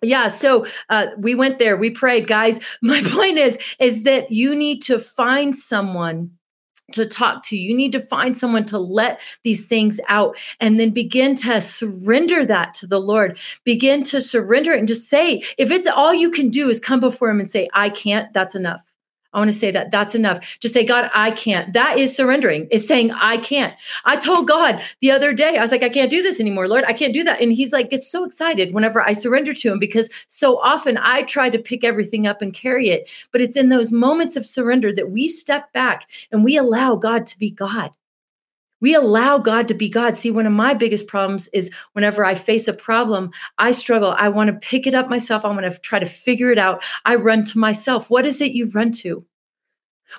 yeah 0.00 0.28
so 0.28 0.64
uh, 0.90 1.06
we 1.18 1.34
went 1.34 1.58
there 1.58 1.76
we 1.76 1.90
prayed 1.90 2.28
guys 2.28 2.60
my 2.82 3.02
point 3.06 3.36
is 3.36 3.58
is 3.80 4.04
that 4.04 4.30
you 4.30 4.54
need 4.54 4.80
to 4.80 4.98
find 4.98 5.56
someone 5.56 6.30
to 6.92 7.04
talk 7.04 7.42
to. 7.42 7.54
You 7.54 7.76
need 7.76 7.92
to 7.92 8.00
find 8.00 8.34
someone 8.34 8.64
to 8.64 8.78
let 8.78 9.20
these 9.42 9.66
things 9.66 10.00
out 10.08 10.38
and 10.58 10.80
then 10.80 10.88
begin 10.88 11.34
to 11.36 11.60
surrender 11.60 12.46
that 12.46 12.72
to 12.74 12.86
the 12.86 12.98
Lord. 12.98 13.38
Begin 13.64 14.02
to 14.04 14.22
surrender 14.22 14.72
it 14.72 14.78
and 14.78 14.88
just 14.88 15.10
say, 15.10 15.42
if 15.58 15.70
it's 15.70 15.86
all 15.86 16.14
you 16.14 16.30
can 16.30 16.48
do 16.48 16.70
is 16.70 16.80
come 16.80 16.98
before 16.98 17.28
Him 17.28 17.40
and 17.40 17.50
say, 17.50 17.68
I 17.74 17.90
can't, 17.90 18.32
that's 18.32 18.54
enough. 18.54 18.87
I 19.32 19.38
want 19.38 19.50
to 19.50 19.56
say 19.56 19.70
that 19.70 19.90
that's 19.90 20.14
enough. 20.14 20.58
Just 20.58 20.72
say, 20.72 20.84
God, 20.84 21.10
I 21.14 21.30
can't. 21.30 21.72
That 21.74 21.98
is 21.98 22.16
surrendering, 22.16 22.66
is 22.70 22.86
saying, 22.86 23.10
I 23.10 23.36
can't. 23.36 23.74
I 24.04 24.16
told 24.16 24.48
God 24.48 24.82
the 25.00 25.10
other 25.10 25.34
day, 25.34 25.58
I 25.58 25.60
was 25.60 25.70
like, 25.70 25.82
I 25.82 25.90
can't 25.90 26.10
do 26.10 26.22
this 26.22 26.40
anymore, 26.40 26.66
Lord. 26.66 26.84
I 26.84 26.94
can't 26.94 27.12
do 27.12 27.22
that. 27.24 27.40
And 27.42 27.52
he's 27.52 27.72
like, 27.72 27.90
gets 27.90 28.10
so 28.10 28.24
excited 28.24 28.72
whenever 28.72 29.06
I 29.06 29.12
surrender 29.12 29.52
to 29.52 29.72
him 29.72 29.78
because 29.78 30.08
so 30.28 30.58
often 30.60 30.98
I 30.98 31.22
try 31.22 31.50
to 31.50 31.58
pick 31.58 31.84
everything 31.84 32.26
up 32.26 32.40
and 32.40 32.54
carry 32.54 32.88
it. 32.88 33.10
But 33.30 33.42
it's 33.42 33.56
in 33.56 33.68
those 33.68 33.92
moments 33.92 34.36
of 34.36 34.46
surrender 34.46 34.92
that 34.94 35.10
we 35.10 35.28
step 35.28 35.72
back 35.72 36.08
and 36.32 36.42
we 36.42 36.56
allow 36.56 36.96
God 36.96 37.26
to 37.26 37.38
be 37.38 37.50
God. 37.50 37.90
We 38.80 38.94
allow 38.94 39.38
God 39.38 39.68
to 39.68 39.74
be 39.74 39.88
God. 39.88 40.14
See, 40.14 40.30
one 40.30 40.46
of 40.46 40.52
my 40.52 40.74
biggest 40.74 41.06
problems 41.06 41.48
is 41.48 41.70
whenever 41.92 42.24
I 42.24 42.34
face 42.34 42.68
a 42.68 42.72
problem, 42.72 43.30
I 43.58 43.72
struggle. 43.72 44.14
I 44.16 44.28
want 44.28 44.48
to 44.48 44.68
pick 44.68 44.86
it 44.86 44.94
up 44.94 45.08
myself. 45.08 45.44
I 45.44 45.48
want 45.48 45.70
to 45.70 45.78
try 45.80 45.98
to 45.98 46.06
figure 46.06 46.50
it 46.50 46.58
out. 46.58 46.82
I 47.04 47.16
run 47.16 47.44
to 47.44 47.58
myself. 47.58 48.10
What 48.10 48.26
is 48.26 48.40
it 48.40 48.52
you 48.52 48.70
run 48.70 48.92
to? 48.92 49.24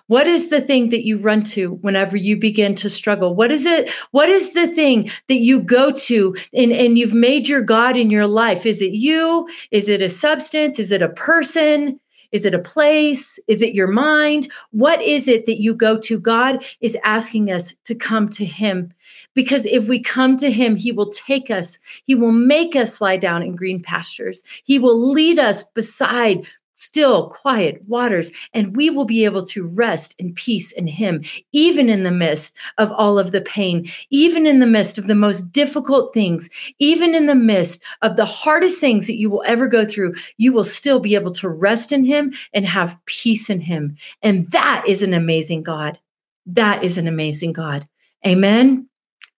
What 0.08 0.28
is 0.28 0.50
the 0.50 0.62
thing 0.62 0.90
that 0.90 1.06
you 1.06 1.18
run 1.18 1.42
to 1.42 1.74
whenever 1.82 2.16
you 2.16 2.38
begin 2.38 2.76
to 2.76 2.90
struggle? 2.90 3.36
What 3.36 3.52
is 3.52 3.66
it? 3.66 3.90
What 4.12 4.30
is 4.30 4.54
the 4.54 4.68
thing 4.68 5.10
that 5.28 5.40
you 5.40 5.62
go 5.62 5.92
to 5.92 6.36
and, 6.54 6.72
and 6.72 6.98
you've 6.98 7.14
made 7.14 7.48
your 7.48 7.62
God 7.62 7.98
in 7.98 8.12
your 8.12 8.28
life? 8.28 8.66
Is 8.66 8.82
it 8.82 8.94
you? 8.94 9.50
Is 9.72 9.90
it 9.90 10.02
a 10.02 10.10
substance? 10.10 10.80
Is 10.80 10.92
it 10.92 11.02
a 11.02 11.10
person? 11.10 12.00
Is 12.32 12.46
it 12.46 12.54
a 12.54 12.60
place? 12.60 13.40
Is 13.48 13.62
it 13.62 13.74
your 13.74 13.88
mind? 13.88 14.52
What 14.72 15.02
is 15.02 15.28
it 15.28 15.46
that 15.46 15.62
you 15.62 15.74
go 15.74 15.98
to? 16.00 16.20
God 16.20 16.64
is 16.82 16.98
asking 17.04 17.52
us 17.52 17.74
to 17.86 17.96
come 17.96 18.30
to 18.30 18.46
Him. 18.46 18.94
Because 19.34 19.66
if 19.66 19.88
we 19.88 20.02
come 20.02 20.38
to 20.38 20.52
Him, 20.52 20.76
He 20.76 20.92
will 20.92 21.10
take 21.12 21.50
us, 21.50 21.80
He 22.04 22.16
will 22.16 22.32
make 22.32 22.76
us 22.76 23.02
lie 23.02 23.18
down 23.18 23.42
in 23.44 23.56
green 23.56 23.82
pastures, 23.82 24.42
He 24.64 24.80
will 24.80 25.12
lead 25.12 25.40
us 25.40 25.64
beside 25.64 26.46
still, 26.80 27.30
quiet 27.30 27.82
waters, 27.88 28.32
and 28.54 28.76
we 28.76 28.90
will 28.90 29.06
be 29.06 29.26
able 29.26 29.46
to 29.46 29.68
rest 29.68 30.16
in 30.18 30.34
peace 30.34 30.72
in 30.72 30.88
Him, 30.88 31.24
even 31.52 31.90
in 31.90 32.04
the 32.04 32.12
midst 32.12 32.56
of 32.78 32.92
all 32.94 33.20
of 33.20 33.32
the 33.32 33.42
pain, 33.42 33.90
even 34.10 34.48
in 34.48 34.60
the 34.60 34.66
midst 34.66 34.98
of 34.98 35.08
the 35.08 35.16
most 35.16 35.52
difficult 35.52 36.14
things, 36.14 36.50
even 36.80 37.14
in 37.14 37.26
the 37.26 37.36
midst 37.36 37.82
of 38.02 38.16
the 38.16 38.26
hardest 38.26 38.80
things 38.80 39.08
that 39.08 39.18
you 39.18 39.30
will 39.30 39.44
ever 39.46 39.68
go 39.68 39.86
through. 39.86 40.16
You 40.38 40.54
will 40.54 40.64
still 40.64 41.00
be 41.00 41.16
able 41.16 41.32
to 41.34 41.50
rest 41.50 41.92
in 41.92 42.06
Him 42.06 42.34
and 42.54 42.66
have 42.66 42.98
peace 43.06 43.50
in 43.50 43.62
Him. 43.62 43.98
And 44.24 44.50
that 44.52 44.84
is 44.88 45.04
an 45.04 45.14
amazing 45.14 45.64
God. 45.64 46.00
That 46.46 46.84
is 46.84 46.98
an 46.98 47.08
amazing 47.08 47.54
God. 47.54 47.88
Amen. 48.26 48.89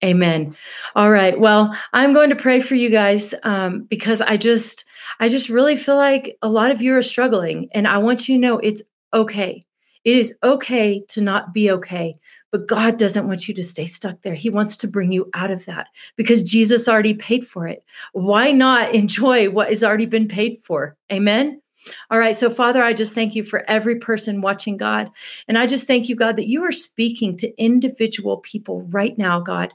Amen. 0.04 0.56
All 0.96 1.12
right. 1.12 1.40
Well, 1.40 1.76
I'm 1.94 2.14
going 2.14 2.32
to 2.32 2.36
pray 2.36 2.60
for 2.60 2.74
you 2.74 2.90
guys 2.90 3.36
um, 3.44 3.84
because 3.84 4.20
I 4.20 4.36
just, 4.36 4.86
I 5.20 5.30
just 5.30 5.48
really 5.48 5.76
feel 5.76 5.96
like 5.96 6.38
a 6.42 6.50
lot 6.50 6.72
of 6.72 6.82
you 6.82 6.96
are 6.96 7.04
struggling, 7.04 7.70
and 7.74 7.88
I 7.88 8.00
want 8.00 8.28
you 8.28 8.36
to 8.36 8.42
know 8.42 8.58
it's 8.58 8.82
okay. 9.14 9.64
It 10.04 10.16
is 10.16 10.36
okay 10.42 11.04
to 11.10 11.22
not 11.22 11.54
be 11.54 11.70
okay, 11.70 12.18
but 12.52 12.68
God 12.68 12.98
doesn't 12.98 13.28
want 13.28 13.48
you 13.48 13.54
to 13.54 13.64
stay 13.64 13.86
stuck 13.86 14.22
there. 14.24 14.34
He 14.34 14.50
wants 14.50 14.76
to 14.78 14.88
bring 14.88 15.12
you 15.12 15.30
out 15.36 15.52
of 15.52 15.66
that 15.66 15.88
because 16.16 16.42
Jesus 16.42 16.90
already 16.90 17.14
paid 17.14 17.46
for 17.46 17.68
it. 17.68 17.84
Why 18.14 18.52
not 18.52 18.96
enjoy 18.96 19.52
what 19.52 19.70
has 19.70 19.84
already 19.84 20.08
been 20.08 20.28
paid 20.28 20.58
for? 20.58 20.98
Amen. 21.12 21.62
All 22.10 22.18
right. 22.18 22.36
So, 22.36 22.50
Father, 22.50 22.84
I 22.84 22.94
just 22.94 23.14
thank 23.14 23.36
you 23.36 23.44
for 23.44 23.64
every 23.68 24.00
person 24.00 24.42
watching, 24.42 24.78
God. 24.78 25.12
And 25.48 25.58
I 25.58 25.68
just 25.68 25.86
thank 25.86 26.10
you, 26.10 26.16
God, 26.16 26.36
that 26.38 26.48
you 26.48 26.64
are 26.64 26.72
speaking 26.72 27.38
to 27.38 27.62
individual 27.62 28.38
people 28.38 28.82
right 28.90 29.16
now, 29.18 29.40
God 29.40 29.72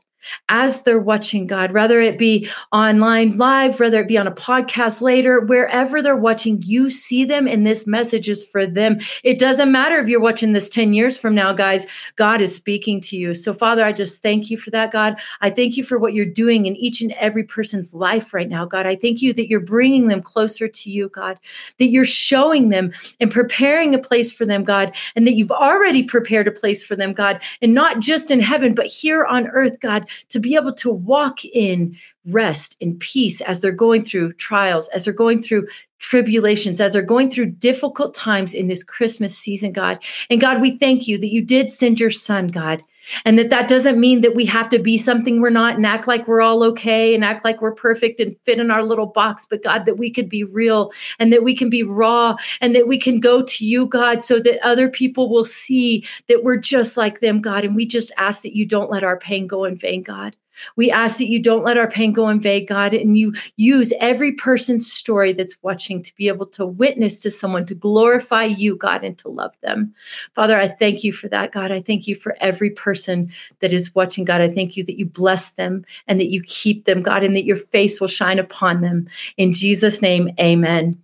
as 0.48 0.82
they're 0.82 1.00
watching 1.00 1.46
God, 1.46 1.72
whether 1.72 2.00
it 2.00 2.18
be 2.18 2.48
online 2.72 3.36
live, 3.36 3.78
whether 3.80 4.00
it 4.00 4.08
be 4.08 4.18
on 4.18 4.26
a 4.26 4.32
podcast 4.32 5.00
later, 5.02 5.40
wherever 5.40 6.02
they're 6.02 6.16
watching, 6.16 6.62
you 6.62 6.90
see 6.90 7.24
them 7.24 7.46
and 7.46 7.66
this 7.66 7.86
message 7.86 8.28
is 8.28 8.44
for 8.44 8.66
them. 8.66 8.98
It 9.24 9.38
doesn't 9.38 9.72
matter 9.72 9.98
if 9.98 10.08
you're 10.08 10.20
watching 10.20 10.52
this 10.52 10.68
10 10.68 10.92
years 10.92 11.16
from 11.16 11.34
now, 11.34 11.52
guys, 11.52 11.86
God 12.16 12.40
is 12.40 12.54
speaking 12.54 13.00
to 13.02 13.16
you. 13.16 13.34
So, 13.34 13.52
Father, 13.52 13.84
I 13.84 13.92
just 13.92 14.22
thank 14.22 14.50
you 14.50 14.56
for 14.56 14.70
that, 14.70 14.90
God. 14.90 15.18
I 15.40 15.50
thank 15.50 15.76
you 15.76 15.84
for 15.84 15.98
what 15.98 16.14
you're 16.14 16.24
doing 16.24 16.66
in 16.66 16.76
each 16.76 17.00
and 17.00 17.12
every 17.12 17.44
person's 17.44 17.94
life 17.94 18.32
right 18.32 18.48
now, 18.48 18.64
God. 18.64 18.86
I 18.86 18.96
thank 18.96 19.22
you 19.22 19.32
that 19.34 19.48
you're 19.48 19.60
bringing 19.60 20.08
them 20.08 20.22
closer 20.22 20.68
to 20.68 20.90
you, 20.90 21.08
God, 21.08 21.38
that 21.78 21.88
you're 21.88 22.04
showing 22.04 22.68
them 22.68 22.92
and 23.20 23.30
preparing 23.30 23.94
a 23.94 23.98
place 23.98 24.32
for 24.32 24.46
them, 24.46 24.64
God, 24.64 24.94
and 25.14 25.26
that 25.26 25.34
you've 25.34 25.50
already 25.50 26.02
prepared 26.02 26.48
a 26.48 26.52
place 26.52 26.82
for 26.82 26.96
them, 26.96 27.12
God, 27.12 27.42
and 27.62 27.74
not 27.74 28.00
just 28.00 28.30
in 28.30 28.40
heaven, 28.40 28.74
but 28.74 28.86
here 28.86 29.24
on 29.24 29.48
earth, 29.48 29.80
God 29.80 30.08
to 30.28 30.38
be 30.38 30.54
able 30.54 30.72
to 30.74 30.90
walk 30.90 31.44
in 31.44 31.96
rest 32.26 32.76
and 32.80 32.98
peace 33.00 33.40
as 33.42 33.60
they're 33.60 33.72
going 33.72 34.02
through 34.02 34.32
trials, 34.34 34.88
as 34.88 35.04
they're 35.04 35.14
going 35.14 35.42
through 35.42 35.66
tribulations, 35.98 36.80
as 36.80 36.92
they're 36.92 37.02
going 37.02 37.30
through 37.30 37.46
difficult 37.46 38.14
times 38.14 38.52
in 38.52 38.68
this 38.68 38.82
Christmas 38.82 39.36
season, 39.36 39.72
God. 39.72 39.98
And 40.30 40.40
God, 40.40 40.60
we 40.60 40.76
thank 40.76 41.08
you 41.08 41.18
that 41.18 41.32
you 41.32 41.42
did 41.42 41.70
send 41.70 41.98
your 41.98 42.10
son, 42.10 42.48
God. 42.48 42.82
And 43.24 43.38
that 43.38 43.50
that 43.50 43.68
doesn't 43.68 43.98
mean 43.98 44.20
that 44.22 44.34
we 44.34 44.44
have 44.46 44.68
to 44.70 44.78
be 44.78 44.98
something 44.98 45.40
we're 45.40 45.50
not 45.50 45.76
and 45.76 45.86
act 45.86 46.06
like 46.06 46.26
we're 46.26 46.40
all 46.40 46.62
okay 46.64 47.14
and 47.14 47.24
act 47.24 47.44
like 47.44 47.60
we're 47.60 47.74
perfect 47.74 48.20
and 48.20 48.36
fit 48.44 48.58
in 48.58 48.70
our 48.70 48.82
little 48.82 49.06
box, 49.06 49.46
but 49.48 49.62
God, 49.62 49.84
that 49.86 49.98
we 49.98 50.10
could 50.10 50.28
be 50.28 50.44
real 50.44 50.92
and 51.18 51.32
that 51.32 51.42
we 51.42 51.54
can 51.56 51.70
be 51.70 51.82
raw 51.82 52.36
and 52.60 52.74
that 52.74 52.88
we 52.88 52.98
can 52.98 53.20
go 53.20 53.42
to 53.42 53.64
you, 53.64 53.86
God, 53.86 54.22
so 54.22 54.40
that 54.40 54.64
other 54.64 54.88
people 54.88 55.28
will 55.28 55.44
see 55.44 56.04
that 56.28 56.44
we're 56.44 56.58
just 56.58 56.96
like 56.96 57.20
them, 57.20 57.40
God. 57.40 57.64
And 57.64 57.76
we 57.76 57.86
just 57.86 58.12
ask 58.16 58.42
that 58.42 58.56
you 58.56 58.66
don't 58.66 58.90
let 58.90 59.04
our 59.04 59.18
pain 59.18 59.46
go 59.46 59.64
in 59.64 59.76
vain, 59.76 60.02
God. 60.02 60.36
We 60.76 60.90
ask 60.90 61.18
that 61.18 61.28
you 61.28 61.40
don't 61.40 61.64
let 61.64 61.78
our 61.78 61.88
pain 61.88 62.12
go 62.12 62.28
in 62.28 62.40
vain, 62.40 62.66
God, 62.66 62.94
and 62.94 63.16
you 63.16 63.34
use 63.56 63.92
every 64.00 64.32
person's 64.32 64.90
story 64.90 65.32
that's 65.32 65.62
watching 65.62 66.02
to 66.02 66.14
be 66.16 66.28
able 66.28 66.46
to 66.46 66.66
witness 66.66 67.18
to 67.20 67.30
someone, 67.30 67.66
to 67.66 67.74
glorify 67.74 68.44
you, 68.44 68.76
God, 68.76 69.02
and 69.02 69.16
to 69.18 69.28
love 69.28 69.54
them. 69.60 69.94
Father, 70.34 70.58
I 70.58 70.68
thank 70.68 71.04
you 71.04 71.12
for 71.12 71.28
that, 71.28 71.52
God. 71.52 71.70
I 71.70 71.80
thank 71.80 72.06
you 72.06 72.14
for 72.14 72.36
every 72.40 72.70
person 72.70 73.30
that 73.60 73.72
is 73.72 73.94
watching, 73.94 74.24
God. 74.24 74.40
I 74.40 74.48
thank 74.48 74.76
you 74.76 74.84
that 74.84 74.98
you 74.98 75.06
bless 75.06 75.52
them 75.52 75.84
and 76.06 76.20
that 76.20 76.30
you 76.30 76.42
keep 76.42 76.84
them, 76.84 77.00
God, 77.00 77.22
and 77.22 77.34
that 77.36 77.44
your 77.44 77.56
face 77.56 78.00
will 78.00 78.08
shine 78.08 78.38
upon 78.38 78.80
them. 78.80 79.06
In 79.36 79.52
Jesus' 79.52 80.02
name, 80.02 80.30
amen. 80.40 81.00